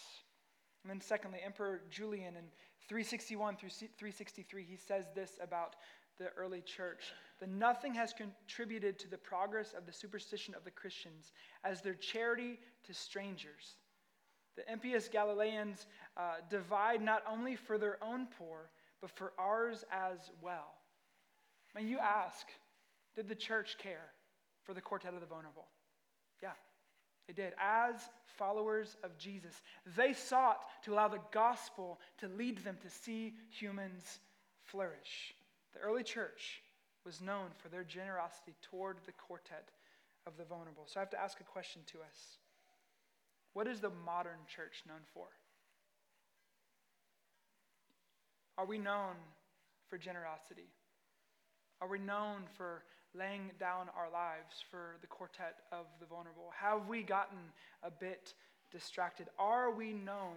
And 0.82 0.90
then, 0.90 1.00
secondly, 1.00 1.40
Emperor 1.44 1.82
Julian 1.90 2.36
in 2.36 2.44
361 2.88 3.56
through 3.56 3.70
363, 3.70 4.64
he 4.64 4.76
says 4.76 5.06
this 5.14 5.38
about 5.42 5.76
the 6.18 6.28
early 6.36 6.62
church 6.62 7.12
that 7.40 7.48
nothing 7.50 7.94
has 7.94 8.14
contributed 8.14 8.98
to 8.98 9.08
the 9.08 9.18
progress 9.18 9.74
of 9.76 9.84
the 9.84 9.92
superstition 9.92 10.54
of 10.54 10.64
the 10.64 10.70
Christians 10.70 11.32
as 11.64 11.82
their 11.82 11.94
charity 11.94 12.58
to 12.84 12.94
strangers. 12.94 13.76
The 14.56 14.70
impious 14.72 15.08
Galileans 15.08 15.86
uh, 16.16 16.36
divide 16.48 17.02
not 17.02 17.22
only 17.30 17.56
for 17.56 17.76
their 17.76 18.02
own 18.02 18.28
poor, 18.38 18.70
but 19.02 19.10
for 19.10 19.32
ours 19.38 19.84
as 19.90 20.30
well. 20.40 20.75
And 21.76 21.88
you 21.88 21.98
ask, 21.98 22.46
did 23.14 23.28
the 23.28 23.34
church 23.34 23.76
care 23.78 24.12
for 24.64 24.72
the 24.72 24.80
quartet 24.80 25.14
of 25.14 25.20
the 25.20 25.26
vulnerable? 25.26 25.66
Yeah, 26.42 26.52
they 27.26 27.34
did. 27.34 27.52
As 27.60 27.94
followers 28.38 28.96
of 29.04 29.16
Jesus, 29.18 29.62
they 29.96 30.14
sought 30.14 30.64
to 30.84 30.94
allow 30.94 31.08
the 31.08 31.20
gospel 31.32 32.00
to 32.18 32.28
lead 32.28 32.58
them 32.64 32.78
to 32.82 32.90
see 32.90 33.34
humans 33.50 34.20
flourish. 34.64 35.34
The 35.74 35.80
early 35.80 36.02
church 36.02 36.62
was 37.04 37.20
known 37.20 37.48
for 37.58 37.68
their 37.68 37.84
generosity 37.84 38.54
toward 38.62 38.96
the 39.04 39.12
quartet 39.12 39.68
of 40.26 40.36
the 40.36 40.44
vulnerable. 40.44 40.84
So 40.86 40.98
I 40.98 41.02
have 41.02 41.10
to 41.10 41.20
ask 41.20 41.40
a 41.40 41.44
question 41.44 41.82
to 41.92 41.98
us 41.98 42.38
What 43.52 43.66
is 43.66 43.80
the 43.80 43.92
modern 44.04 44.40
church 44.48 44.82
known 44.88 45.04
for? 45.12 45.26
Are 48.58 48.66
we 48.66 48.78
known 48.78 49.14
for 49.88 49.98
generosity? 49.98 50.70
Are 51.80 51.88
we 51.88 51.98
known 51.98 52.42
for 52.56 52.82
laying 53.14 53.50
down 53.58 53.88
our 53.96 54.10
lives 54.10 54.64
for 54.70 54.96
the 55.00 55.06
quartet 55.06 55.56
of 55.72 55.86
the 56.00 56.06
vulnerable? 56.06 56.52
Have 56.58 56.88
we 56.88 57.02
gotten 57.02 57.38
a 57.82 57.90
bit 57.90 58.34
distracted? 58.70 59.28
Are 59.38 59.70
we 59.70 59.92
known 59.92 60.36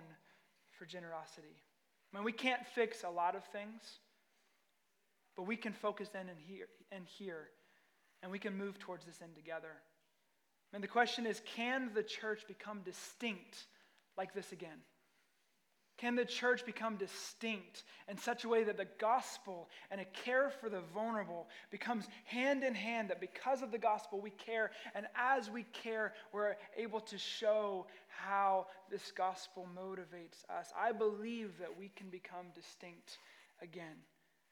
for 0.78 0.86
generosity? 0.86 1.56
I 2.14 2.18
mean, 2.18 2.26
we 2.26 2.32
can't 2.32 2.66
fix 2.66 3.04
a 3.04 3.10
lot 3.10 3.36
of 3.36 3.44
things, 3.46 3.82
but 5.36 5.44
we 5.44 5.56
can 5.56 5.74
focus 5.74 6.10
in 6.14 6.28
and 6.28 6.40
here 6.48 6.68
and 6.92 7.06
here, 7.06 7.50
and 8.22 8.32
we 8.32 8.40
can 8.40 8.58
move 8.58 8.80
towards 8.80 9.06
this 9.06 9.22
end 9.22 9.36
together. 9.36 9.72
And 10.74 10.84
the 10.84 10.88
question 10.88 11.26
is 11.26 11.42
can 11.56 11.92
the 11.94 12.04
church 12.04 12.46
become 12.48 12.82
distinct 12.84 13.66
like 14.18 14.34
this 14.34 14.52
again? 14.52 14.80
Can 16.00 16.16
the 16.16 16.24
church 16.24 16.66
become 16.66 16.96
distinct 16.96 17.84
in 18.08 18.18
such 18.18 18.46
a 18.46 18.50
way 18.50 18.64
that 18.64 18.78
the 18.78 18.88
gospel 19.00 19.68
and 19.92 20.00
a 20.00 20.06
care 20.06 20.50
for 20.50 20.70
the 20.70 20.80
vulnerable 20.94 21.50
becomes 21.72 22.08
hand 22.24 22.64
in 22.64 22.74
hand? 22.74 23.10
That 23.10 23.20
because 23.20 23.62
of 23.62 23.72
the 23.72 23.78
gospel, 23.78 24.22
we 24.22 24.30
care, 24.30 24.72
and 24.96 25.08
as 25.14 25.50
we 25.50 25.64
care, 25.74 26.14
we're 26.32 26.56
able 26.78 27.02
to 27.02 27.18
show 27.18 27.86
how 28.08 28.68
this 28.90 29.12
gospel 29.12 29.68
motivates 29.78 30.50
us. 30.50 30.72
I 30.78 30.94
believe 30.94 31.52
that 31.60 31.78
we 31.78 31.92
can 31.98 32.10
become 32.10 32.46
distinct 32.56 33.18
again. 33.62 33.98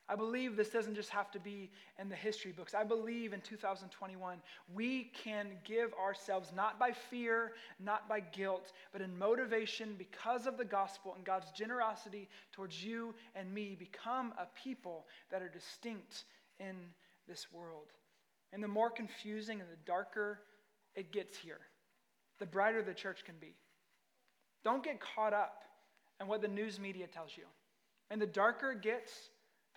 I 0.09 0.15
believe 0.15 0.55
this 0.55 0.69
doesn't 0.69 0.95
just 0.95 1.09
have 1.09 1.31
to 1.31 1.39
be 1.39 1.69
in 1.99 2.07
the 2.07 2.15
history 2.15 2.53
books. 2.53 2.73
I 2.73 2.85
believe 2.85 3.33
in 3.33 3.41
2021 3.41 4.37
we 4.73 5.11
can 5.23 5.47
give 5.65 5.93
ourselves 5.93 6.53
not 6.55 6.79
by 6.79 6.91
fear, 6.91 7.51
not 7.79 8.07
by 8.07 8.21
guilt, 8.21 8.71
but 8.93 9.01
in 9.01 9.17
motivation 9.17 9.95
because 9.97 10.47
of 10.47 10.57
the 10.57 10.65
gospel 10.65 11.13
and 11.15 11.25
God's 11.25 11.51
generosity 11.51 12.29
towards 12.53 12.83
you 12.83 13.13
and 13.35 13.53
me, 13.53 13.75
become 13.77 14.33
a 14.37 14.47
people 14.61 15.05
that 15.29 15.41
are 15.41 15.49
distinct 15.49 16.23
in 16.59 16.75
this 17.27 17.47
world. 17.51 17.87
And 18.53 18.63
the 18.63 18.67
more 18.67 18.89
confusing 18.89 19.59
and 19.59 19.69
the 19.69 19.85
darker 19.85 20.39
it 20.95 21.11
gets 21.11 21.37
here, 21.37 21.59
the 22.39 22.45
brighter 22.45 22.81
the 22.81 22.93
church 22.93 23.25
can 23.25 23.35
be. 23.41 23.55
Don't 24.63 24.83
get 24.83 24.99
caught 25.01 25.33
up 25.33 25.63
in 26.21 26.27
what 26.27 26.41
the 26.41 26.47
news 26.47 26.79
media 26.79 27.07
tells 27.07 27.31
you. 27.35 27.43
And 28.09 28.21
the 28.21 28.27
darker 28.27 28.71
it 28.71 28.81
gets, 28.81 29.11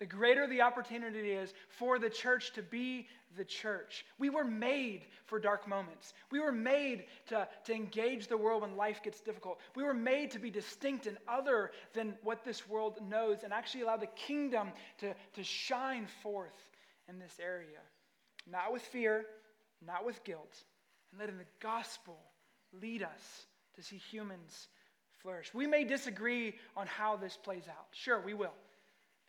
the 0.01 0.07
greater 0.07 0.47
the 0.47 0.61
opportunity 0.61 1.29
is 1.29 1.53
for 1.69 1.99
the 1.99 2.09
church 2.09 2.53
to 2.53 2.63
be 2.63 3.07
the 3.37 3.45
church. 3.45 4.03
We 4.17 4.31
were 4.31 4.43
made 4.43 5.05
for 5.27 5.39
dark 5.39 5.67
moments. 5.67 6.15
We 6.31 6.39
were 6.39 6.51
made 6.51 7.05
to, 7.27 7.47
to 7.65 7.73
engage 7.73 8.27
the 8.27 8.35
world 8.35 8.63
when 8.63 8.75
life 8.75 9.03
gets 9.03 9.21
difficult. 9.21 9.59
We 9.75 9.83
were 9.83 9.93
made 9.93 10.31
to 10.31 10.39
be 10.39 10.49
distinct 10.49 11.05
and 11.05 11.19
other 11.27 11.69
than 11.93 12.15
what 12.23 12.43
this 12.43 12.67
world 12.67 12.97
knows 13.07 13.43
and 13.43 13.53
actually 13.53 13.81
allow 13.81 13.97
the 13.97 14.07
kingdom 14.07 14.71
to, 15.01 15.13
to 15.35 15.43
shine 15.43 16.07
forth 16.23 16.57
in 17.07 17.19
this 17.19 17.37
area. 17.39 17.77
Not 18.51 18.73
with 18.73 18.81
fear, 18.81 19.27
not 19.85 20.03
with 20.03 20.23
guilt, 20.23 20.63
and 21.11 21.21
letting 21.21 21.37
the 21.37 21.45
gospel 21.59 22.17
lead 22.81 23.03
us 23.03 23.45
to 23.75 23.83
see 23.83 23.97
humans 23.97 24.67
flourish. 25.19 25.53
We 25.53 25.67
may 25.67 25.83
disagree 25.83 26.55
on 26.75 26.87
how 26.87 27.17
this 27.17 27.37
plays 27.37 27.67
out. 27.69 27.85
Sure, 27.91 28.19
we 28.19 28.33
will. 28.33 28.55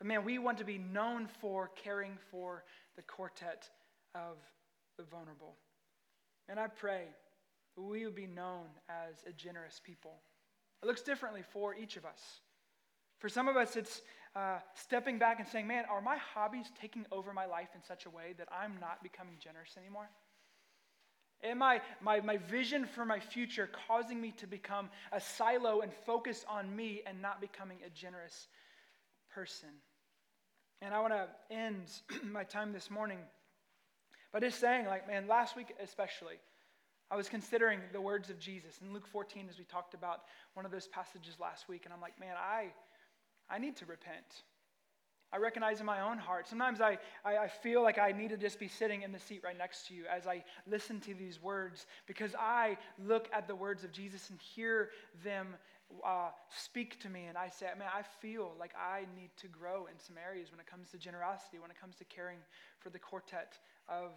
But 0.02 0.08
man, 0.08 0.24
we 0.24 0.36
want 0.40 0.58
to 0.58 0.64
be 0.64 0.78
known 0.78 1.28
for 1.40 1.70
caring 1.76 2.18
for 2.32 2.64
the 2.96 3.02
quartet 3.02 3.70
of 4.16 4.36
the 4.98 5.04
vulnerable. 5.04 5.54
And 6.48 6.58
I 6.58 6.66
pray 6.66 7.04
we 7.76 8.04
would 8.04 8.16
be 8.16 8.26
known 8.26 8.64
as 8.88 9.22
a 9.28 9.30
generous 9.30 9.80
people. 9.80 10.14
It 10.82 10.86
looks 10.86 11.02
differently 11.02 11.42
for 11.52 11.76
each 11.76 11.96
of 11.96 12.04
us. 12.04 12.18
For 13.20 13.28
some 13.28 13.46
of 13.46 13.56
us, 13.56 13.76
it's 13.76 14.02
uh, 14.34 14.58
stepping 14.74 15.20
back 15.20 15.38
and 15.38 15.46
saying, 15.46 15.68
man, 15.68 15.84
are 15.88 16.00
my 16.00 16.16
hobbies 16.16 16.66
taking 16.80 17.06
over 17.12 17.32
my 17.32 17.46
life 17.46 17.68
in 17.76 17.80
such 17.84 18.04
a 18.04 18.10
way 18.10 18.34
that 18.38 18.48
I'm 18.50 18.74
not 18.80 19.04
becoming 19.04 19.36
generous 19.38 19.76
anymore? 19.78 20.10
Am 21.44 21.62
I, 21.62 21.80
my, 22.00 22.18
my 22.18 22.38
vision 22.38 22.86
for 22.86 23.04
my 23.04 23.20
future 23.20 23.70
causing 23.86 24.20
me 24.20 24.32
to 24.38 24.48
become 24.48 24.90
a 25.12 25.20
silo 25.20 25.82
and 25.82 25.92
focus 25.94 26.44
on 26.48 26.74
me 26.74 27.02
and 27.06 27.22
not 27.22 27.40
becoming 27.40 27.78
a 27.86 27.90
generous 27.90 28.48
person? 29.32 29.68
And 30.84 30.92
I 30.92 31.00
want 31.00 31.12
to 31.12 31.28
end 31.48 31.84
my 32.24 32.42
time 32.42 32.72
this 32.72 32.90
morning 32.90 33.18
by 34.32 34.40
just 34.40 34.58
saying, 34.58 34.86
like, 34.86 35.06
man, 35.06 35.28
last 35.28 35.54
week 35.54 35.72
especially, 35.80 36.40
I 37.08 37.14
was 37.14 37.28
considering 37.28 37.78
the 37.92 38.00
words 38.00 38.30
of 38.30 38.40
Jesus 38.40 38.80
in 38.82 38.92
Luke 38.92 39.06
14 39.06 39.46
as 39.48 39.58
we 39.58 39.64
talked 39.64 39.94
about 39.94 40.22
one 40.54 40.66
of 40.66 40.72
those 40.72 40.88
passages 40.88 41.36
last 41.40 41.68
week. 41.68 41.82
And 41.84 41.94
I'm 41.94 42.00
like, 42.00 42.18
man, 42.18 42.34
I, 42.36 42.72
I 43.48 43.58
need 43.58 43.76
to 43.76 43.86
repent. 43.86 44.42
I 45.32 45.36
recognize 45.36 45.78
in 45.78 45.86
my 45.86 46.00
own 46.00 46.18
heart. 46.18 46.48
Sometimes 46.48 46.80
I, 46.80 46.98
I, 47.24 47.36
I, 47.38 47.48
feel 47.48 47.80
like 47.80 47.98
I 47.98 48.10
need 48.10 48.30
to 48.30 48.36
just 48.36 48.58
be 48.58 48.66
sitting 48.66 49.02
in 49.02 49.12
the 49.12 49.20
seat 49.20 49.42
right 49.44 49.56
next 49.56 49.86
to 49.86 49.94
you 49.94 50.04
as 50.12 50.26
I 50.26 50.42
listen 50.66 51.00
to 51.02 51.14
these 51.14 51.40
words 51.40 51.86
because 52.06 52.34
I 52.34 52.76
look 52.98 53.28
at 53.32 53.46
the 53.46 53.54
words 53.54 53.84
of 53.84 53.92
Jesus 53.92 54.30
and 54.30 54.40
hear 54.40 54.90
them 55.22 55.54
uh, 56.04 56.30
speak 56.56 57.00
to 57.00 57.08
me. 57.08 57.26
And 57.26 57.36
I 57.36 57.48
say, 57.48 57.66
man, 57.78 57.88
I 57.94 58.02
feel 58.02 58.52
like 58.58 58.72
I 58.76 59.06
need 59.16 59.30
to 59.38 59.48
grow 59.48 59.86
in 59.86 59.98
some 59.98 60.16
areas 60.18 60.50
when 60.50 60.60
it 60.60 60.66
comes 60.66 60.90
to 60.90 60.98
generosity, 60.98 61.58
when 61.58 61.70
it 61.70 61.80
comes 61.80 61.96
to 61.96 62.04
caring 62.04 62.38
for 62.78 62.90
the 62.90 62.98
quartet 62.98 63.58
of 63.88 64.12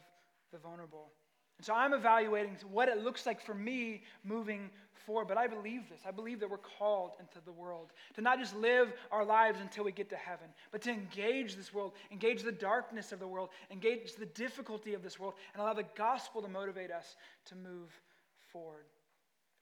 the 0.52 0.58
vulnerable. 0.58 1.12
And 1.58 1.66
so 1.66 1.74
I'm 1.74 1.94
evaluating 1.94 2.58
what 2.70 2.90
it 2.90 3.04
looks 3.04 3.26
like 3.26 3.40
for 3.40 3.54
me 3.54 4.04
moving 4.24 4.70
forward. 5.06 5.28
But 5.28 5.38
I 5.38 5.48
believe 5.48 5.88
this. 5.90 6.02
I 6.06 6.12
believe 6.12 6.40
that 6.42 6.50
we're 6.50 6.58
called 6.58 7.12
into 7.20 7.40
the 7.46 7.52
world 7.52 7.94
to 8.16 8.22
not 8.22 8.40
just 8.40 8.56
live 8.56 8.92
our 9.12 9.24
lives 9.24 9.60
until 9.62 9.86
we 9.86 9.92
get 9.92 10.10
to 10.10 10.18
heaven, 10.18 10.48
but 10.72 10.82
to 10.82 10.92
engage 10.92 11.56
this 11.56 11.74
world, 11.74 11.94
engage 12.12 12.44
the 12.44 12.52
darkness 12.52 13.12
of 13.12 13.20
the 13.20 13.28
world, 13.28 13.50
engage 13.72 14.16
the 14.16 14.26
difficulty 14.26 14.94
of 14.94 15.04
this 15.04 15.20
world, 15.20 15.36
and 15.54 15.62
allow 15.62 15.74
the 15.74 15.86
gospel 15.96 16.42
to 16.42 16.48
motivate 16.48 16.92
us 16.92 17.16
to 17.46 17.56
move 17.56 17.90
forward. 18.52 18.86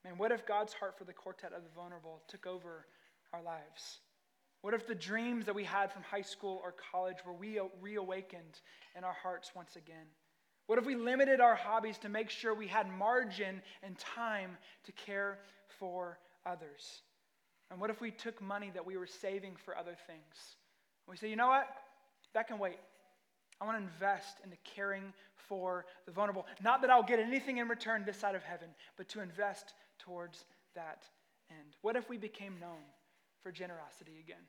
Man, 0.03 0.17
what 0.17 0.31
if 0.31 0.45
God's 0.45 0.73
heart 0.73 0.97
for 0.97 1.05
the 1.05 1.13
quartet 1.13 1.53
of 1.53 1.63
the 1.63 1.69
vulnerable 1.75 2.21
took 2.27 2.45
over 2.45 2.85
our 3.31 3.41
lives? 3.41 3.99
What 4.61 4.73
if 4.73 4.87
the 4.87 4.95
dreams 4.95 5.45
that 5.45 5.55
we 5.55 5.63
had 5.63 5.91
from 5.91 6.03
high 6.03 6.21
school 6.21 6.61
or 6.63 6.73
college 6.91 7.17
were 7.25 7.33
reawakened 7.81 8.59
in 8.97 9.03
our 9.03 9.15
hearts 9.21 9.51
once 9.55 9.75
again? 9.75 10.05
What 10.67 10.79
if 10.79 10.85
we 10.85 10.95
limited 10.95 11.41
our 11.41 11.55
hobbies 11.55 11.97
to 11.99 12.09
make 12.09 12.29
sure 12.29 12.53
we 12.53 12.67
had 12.67 12.89
margin 12.89 13.61
and 13.81 13.97
time 13.97 14.57
to 14.85 14.91
care 14.93 15.39
for 15.79 16.19
others? 16.45 17.01
And 17.71 17.79
what 17.81 17.89
if 17.89 17.99
we 17.99 18.11
took 18.11 18.41
money 18.41 18.71
that 18.73 18.85
we 18.85 18.95
were 18.95 19.07
saving 19.07 19.55
for 19.65 19.77
other 19.77 19.95
things? 20.07 20.55
We 21.09 21.17
say, 21.17 21.29
you 21.29 21.35
know 21.35 21.47
what? 21.47 21.67
That 22.33 22.47
can 22.47 22.59
wait. 22.59 22.77
I 23.59 23.65
want 23.65 23.77
to 23.77 23.83
invest 23.83 24.37
into 24.43 24.57
caring 24.63 25.13
for 25.35 25.85
the 26.05 26.11
vulnerable. 26.11 26.45
Not 26.61 26.81
that 26.81 26.89
I'll 26.89 27.03
get 27.03 27.19
anything 27.19 27.57
in 27.57 27.67
return 27.67 28.03
this 28.05 28.17
side 28.17 28.35
of 28.35 28.43
heaven, 28.43 28.69
but 28.97 29.09
to 29.09 29.21
invest 29.21 29.73
towards 29.99 30.45
that 30.75 31.03
end. 31.49 31.75
What 31.81 31.95
if 31.95 32.09
we 32.09 32.17
became 32.17 32.59
known 32.59 32.83
for 33.41 33.51
generosity 33.51 34.19
again? 34.23 34.43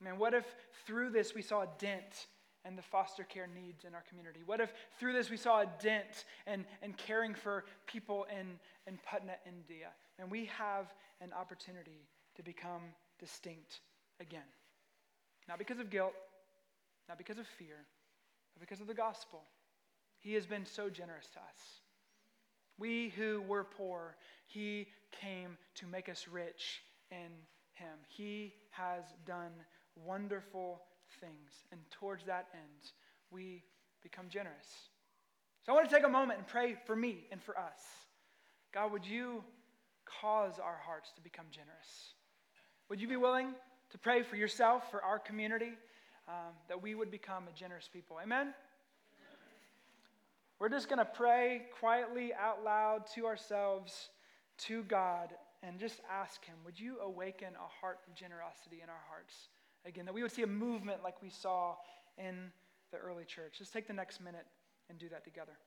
Man, 0.00 0.18
what 0.18 0.34
if 0.34 0.44
through 0.86 1.10
this 1.10 1.34
we 1.34 1.42
saw 1.42 1.62
a 1.62 1.68
dent 1.78 2.26
and 2.64 2.76
the 2.76 2.82
foster 2.82 3.24
care 3.24 3.46
needs 3.46 3.84
in 3.84 3.94
our 3.94 4.04
community? 4.08 4.40
What 4.44 4.60
if 4.60 4.72
through 4.98 5.12
this 5.12 5.30
we 5.30 5.36
saw 5.36 5.60
a 5.60 5.66
dent 5.80 6.24
in, 6.46 6.64
in 6.82 6.92
caring 6.94 7.34
for 7.34 7.64
people 7.86 8.26
in, 8.30 8.58
in 8.86 8.98
Patna, 9.04 9.34
India? 9.46 9.88
And 10.18 10.30
we 10.30 10.46
have 10.46 10.92
an 11.20 11.32
opportunity 11.32 12.08
to 12.36 12.42
become 12.42 12.82
distinct 13.18 13.80
again. 14.20 14.40
Not 15.48 15.58
because 15.58 15.78
of 15.78 15.90
guilt, 15.90 16.14
not 17.08 17.18
because 17.18 17.38
of 17.38 17.46
fear, 17.46 17.86
but 18.54 18.60
because 18.60 18.80
of 18.80 18.86
the 18.86 18.94
gospel. 18.94 19.42
He 20.18 20.34
has 20.34 20.46
been 20.46 20.64
so 20.64 20.88
generous 20.88 21.26
to 21.34 21.38
us. 21.38 21.81
We 22.78 23.10
who 23.10 23.42
were 23.42 23.64
poor, 23.64 24.16
He 24.46 24.88
came 25.10 25.56
to 25.76 25.86
make 25.86 26.08
us 26.08 26.26
rich 26.30 26.82
in 27.10 27.30
Him. 27.74 27.98
He 28.08 28.54
has 28.70 29.04
done 29.26 29.52
wonderful 29.94 30.82
things. 31.20 31.66
And 31.70 31.80
towards 31.90 32.24
that 32.26 32.48
end, 32.54 32.92
we 33.30 33.62
become 34.02 34.28
generous. 34.28 34.88
So 35.64 35.72
I 35.72 35.76
want 35.76 35.88
to 35.88 35.94
take 35.94 36.04
a 36.04 36.08
moment 36.08 36.38
and 36.38 36.46
pray 36.46 36.76
for 36.86 36.96
me 36.96 37.26
and 37.30 37.40
for 37.40 37.56
us. 37.56 37.80
God, 38.74 38.90
would 38.92 39.06
you 39.06 39.44
cause 40.20 40.58
our 40.58 40.80
hearts 40.84 41.12
to 41.16 41.22
become 41.22 41.46
generous? 41.50 42.14
Would 42.88 43.00
you 43.00 43.08
be 43.08 43.16
willing 43.16 43.48
to 43.90 43.98
pray 43.98 44.22
for 44.22 44.36
yourself, 44.36 44.90
for 44.90 45.02
our 45.02 45.18
community, 45.18 45.72
um, 46.26 46.54
that 46.68 46.82
we 46.82 46.94
would 46.94 47.10
become 47.10 47.44
a 47.48 47.56
generous 47.56 47.88
people? 47.92 48.18
Amen? 48.22 48.54
We're 50.62 50.68
just 50.68 50.88
going 50.88 51.00
to 51.00 51.04
pray 51.04 51.62
quietly 51.80 52.32
out 52.32 52.62
loud 52.62 53.08
to 53.16 53.26
ourselves, 53.26 54.10
to 54.58 54.84
God, 54.84 55.34
and 55.60 55.80
just 55.80 56.00
ask 56.08 56.44
Him, 56.44 56.54
would 56.64 56.78
you 56.78 57.00
awaken 57.00 57.48
a 57.48 57.80
heart 57.80 57.98
of 58.06 58.14
generosity 58.14 58.78
in 58.80 58.88
our 58.88 59.02
hearts? 59.08 59.48
again, 59.84 60.04
that 60.04 60.14
we 60.14 60.22
would 60.22 60.30
see 60.30 60.42
a 60.42 60.46
movement 60.46 61.02
like 61.02 61.20
we 61.20 61.30
saw 61.30 61.74
in 62.16 62.52
the 62.92 62.98
early 62.98 63.24
church. 63.24 63.56
Let's 63.58 63.72
take 63.72 63.88
the 63.88 63.92
next 63.92 64.20
minute 64.20 64.46
and 64.88 64.98
do 64.98 65.08
that 65.08 65.24
together. 65.24 65.58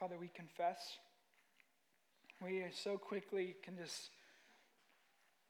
Father, 0.00 0.16
we 0.18 0.28
confess. 0.28 0.96
We 2.42 2.64
so 2.72 2.96
quickly 2.96 3.54
can 3.62 3.76
just 3.76 4.08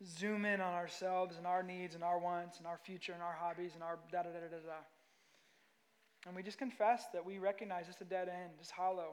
zoom 0.04 0.44
in 0.44 0.60
on 0.60 0.74
ourselves 0.74 1.36
and 1.36 1.46
our 1.46 1.62
needs 1.62 1.94
and 1.94 2.02
our 2.02 2.18
wants 2.18 2.58
and 2.58 2.66
our 2.66 2.80
future 2.84 3.12
and 3.12 3.22
our 3.22 3.36
hobbies 3.38 3.74
and 3.74 3.82
our 3.84 4.00
da 4.10 4.24
da 4.24 4.30
da 4.30 4.40
da 4.40 4.56
da. 4.56 4.72
And 6.26 6.34
we 6.34 6.42
just 6.42 6.58
confess 6.58 7.04
that 7.12 7.24
we 7.24 7.38
recognize 7.38 7.84
it's 7.88 8.00
a 8.00 8.04
dead 8.04 8.28
end, 8.28 8.50
it's 8.60 8.72
hollow. 8.72 9.12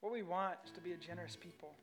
What 0.00 0.12
we 0.12 0.24
want 0.24 0.56
is 0.64 0.72
to 0.72 0.80
be 0.80 0.90
a 0.90 0.96
generous 0.96 1.36
people. 1.36 1.76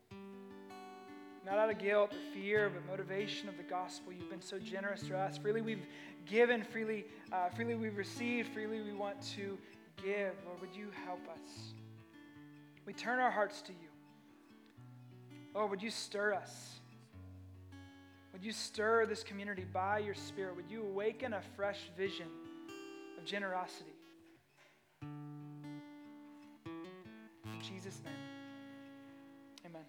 Not 1.45 1.57
out 1.57 1.69
of 1.69 1.77
guilt 1.77 2.11
or 2.11 2.33
fear, 2.33 2.69
but 2.69 2.85
motivation 2.85 3.47
of 3.47 3.55
the 3.55 3.63
gospel. 3.63 4.11
You've 4.11 4.29
been 4.29 4.41
so 4.41 4.59
generous 4.59 5.03
to 5.03 5.17
us. 5.17 5.37
Freely 5.37 5.61
we've 5.61 5.85
given, 6.25 6.63
freely, 6.63 7.05
uh, 7.31 7.47
freely 7.49 7.75
we've 7.75 7.97
received, 7.97 8.49
freely 8.51 8.81
we 8.81 8.91
want 8.91 9.21
to 9.35 9.57
give, 10.03 10.33
Lord, 10.45 10.61
would 10.61 10.75
you 10.75 10.91
help 11.05 11.27
us? 11.29 11.73
We 12.85 12.93
turn 12.93 13.19
our 13.19 13.31
hearts 13.31 13.61
to 13.63 13.71
you. 13.71 13.89
Lord, 15.53 15.71
would 15.71 15.81
you 15.81 15.89
stir 15.89 16.33
us? 16.33 16.81
Would 18.33 18.43
you 18.43 18.51
stir 18.51 19.05
this 19.05 19.23
community 19.23 19.65
by 19.71 19.99
your 19.99 20.13
Spirit? 20.13 20.57
Would 20.57 20.69
you 20.69 20.83
awaken 20.83 21.31
a 21.33 21.41
fresh 21.55 21.89
vision 21.97 22.27
of 23.17 23.23
generosity? 23.23 23.95
In 25.01 25.09
Jesus' 27.61 28.01
name, 28.03 28.13
amen. 29.65 29.85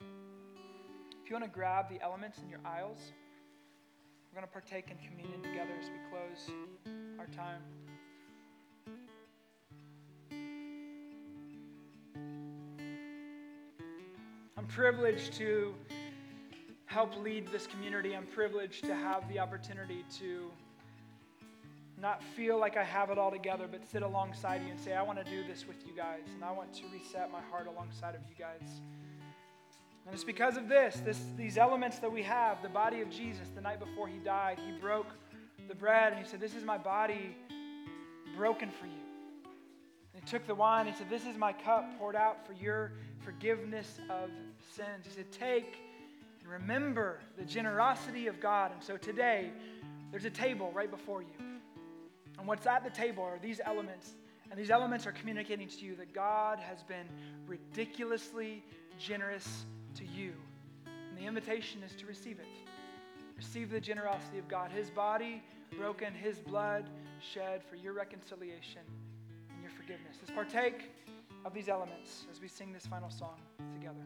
If 1.24 1.28
you 1.28 1.34
want 1.34 1.44
to 1.44 1.50
grab 1.50 1.88
the 1.88 2.00
elements 2.00 2.38
in 2.38 2.48
your 2.48 2.60
aisles, 2.64 3.00
we're 4.30 4.36
going 4.40 4.46
to 4.46 4.52
partake 4.52 4.90
in 4.90 4.98
communion 4.98 5.42
together 5.42 5.74
as 5.82 5.90
we 5.90 5.98
close 6.08 6.48
our 7.18 7.26
time. 7.26 7.62
Privileged 14.68 15.32
to 15.34 15.74
help 16.86 17.16
lead 17.22 17.48
this 17.48 17.66
community. 17.66 18.14
I'm 18.14 18.26
privileged 18.26 18.84
to 18.84 18.94
have 18.94 19.28
the 19.28 19.38
opportunity 19.38 20.04
to 20.18 20.50
not 22.00 22.22
feel 22.22 22.58
like 22.58 22.76
I 22.76 22.84
have 22.84 23.10
it 23.10 23.18
all 23.18 23.30
together, 23.30 23.66
but 23.70 23.88
sit 23.88 24.02
alongside 24.02 24.62
you 24.62 24.70
and 24.70 24.78
say, 24.78 24.92
I 24.92 25.02
want 25.02 25.22
to 25.22 25.30
do 25.30 25.46
this 25.46 25.66
with 25.66 25.76
you 25.86 25.92
guys, 25.96 26.22
and 26.34 26.44
I 26.44 26.52
want 26.52 26.74
to 26.74 26.82
reset 26.92 27.32
my 27.32 27.40
heart 27.50 27.66
alongside 27.66 28.14
of 28.14 28.20
you 28.28 28.34
guys. 28.38 28.80
And 30.04 30.14
it's 30.14 30.24
because 30.24 30.56
of 30.56 30.68
this, 30.68 31.00
this 31.04 31.20
these 31.36 31.58
elements 31.58 31.98
that 31.98 32.12
we 32.12 32.22
have, 32.22 32.62
the 32.62 32.68
body 32.68 33.00
of 33.00 33.10
Jesus, 33.10 33.48
the 33.54 33.60
night 33.60 33.80
before 33.80 34.06
he 34.06 34.18
died, 34.18 34.58
he 34.64 34.78
broke 34.78 35.08
the 35.68 35.74
bread 35.74 36.12
and 36.12 36.22
he 36.22 36.30
said, 36.30 36.40
This 36.40 36.54
is 36.54 36.64
my 36.64 36.78
body 36.78 37.36
broken 38.36 38.70
for 38.70 38.86
you. 38.86 39.05
Took 40.26 40.46
the 40.48 40.54
wine 40.56 40.88
and 40.88 40.96
said, 40.96 41.08
This 41.08 41.24
is 41.24 41.36
my 41.36 41.52
cup 41.52 41.98
poured 41.98 42.16
out 42.16 42.44
for 42.44 42.52
your 42.52 42.90
forgiveness 43.20 44.00
of 44.10 44.28
sins. 44.74 45.04
He 45.04 45.10
said, 45.10 45.30
Take 45.30 45.78
and 46.42 46.50
remember 46.50 47.20
the 47.38 47.44
generosity 47.44 48.26
of 48.26 48.40
God. 48.40 48.72
And 48.72 48.82
so 48.82 48.96
today, 48.96 49.50
there's 50.10 50.24
a 50.24 50.30
table 50.30 50.72
right 50.74 50.90
before 50.90 51.22
you. 51.22 51.28
And 52.38 52.46
what's 52.46 52.66
at 52.66 52.82
the 52.82 52.90
table 52.90 53.22
are 53.22 53.38
these 53.40 53.60
elements. 53.64 54.14
And 54.50 54.58
these 54.58 54.70
elements 54.70 55.06
are 55.06 55.12
communicating 55.12 55.68
to 55.68 55.84
you 55.84 55.94
that 55.96 56.12
God 56.12 56.58
has 56.58 56.82
been 56.82 57.06
ridiculously 57.46 58.64
generous 58.98 59.64
to 59.94 60.04
you. 60.04 60.32
And 60.86 61.16
the 61.16 61.26
invitation 61.26 61.82
is 61.84 61.94
to 62.00 62.06
receive 62.06 62.40
it. 62.40 62.46
Receive 63.36 63.70
the 63.70 63.80
generosity 63.80 64.38
of 64.38 64.48
God. 64.48 64.72
His 64.72 64.90
body 64.90 65.42
broken, 65.78 66.14
His 66.14 66.40
blood 66.40 66.90
shed 67.20 67.62
for 67.62 67.76
your 67.76 67.92
reconciliation 67.92 68.82
forgiveness. 69.86 70.16
Let's 70.20 70.32
partake 70.32 70.90
of 71.44 71.54
these 71.54 71.68
elements 71.68 72.26
as 72.32 72.40
we 72.40 72.48
sing 72.48 72.72
this 72.72 72.86
final 72.86 73.08
song 73.08 73.36
together. 73.72 74.00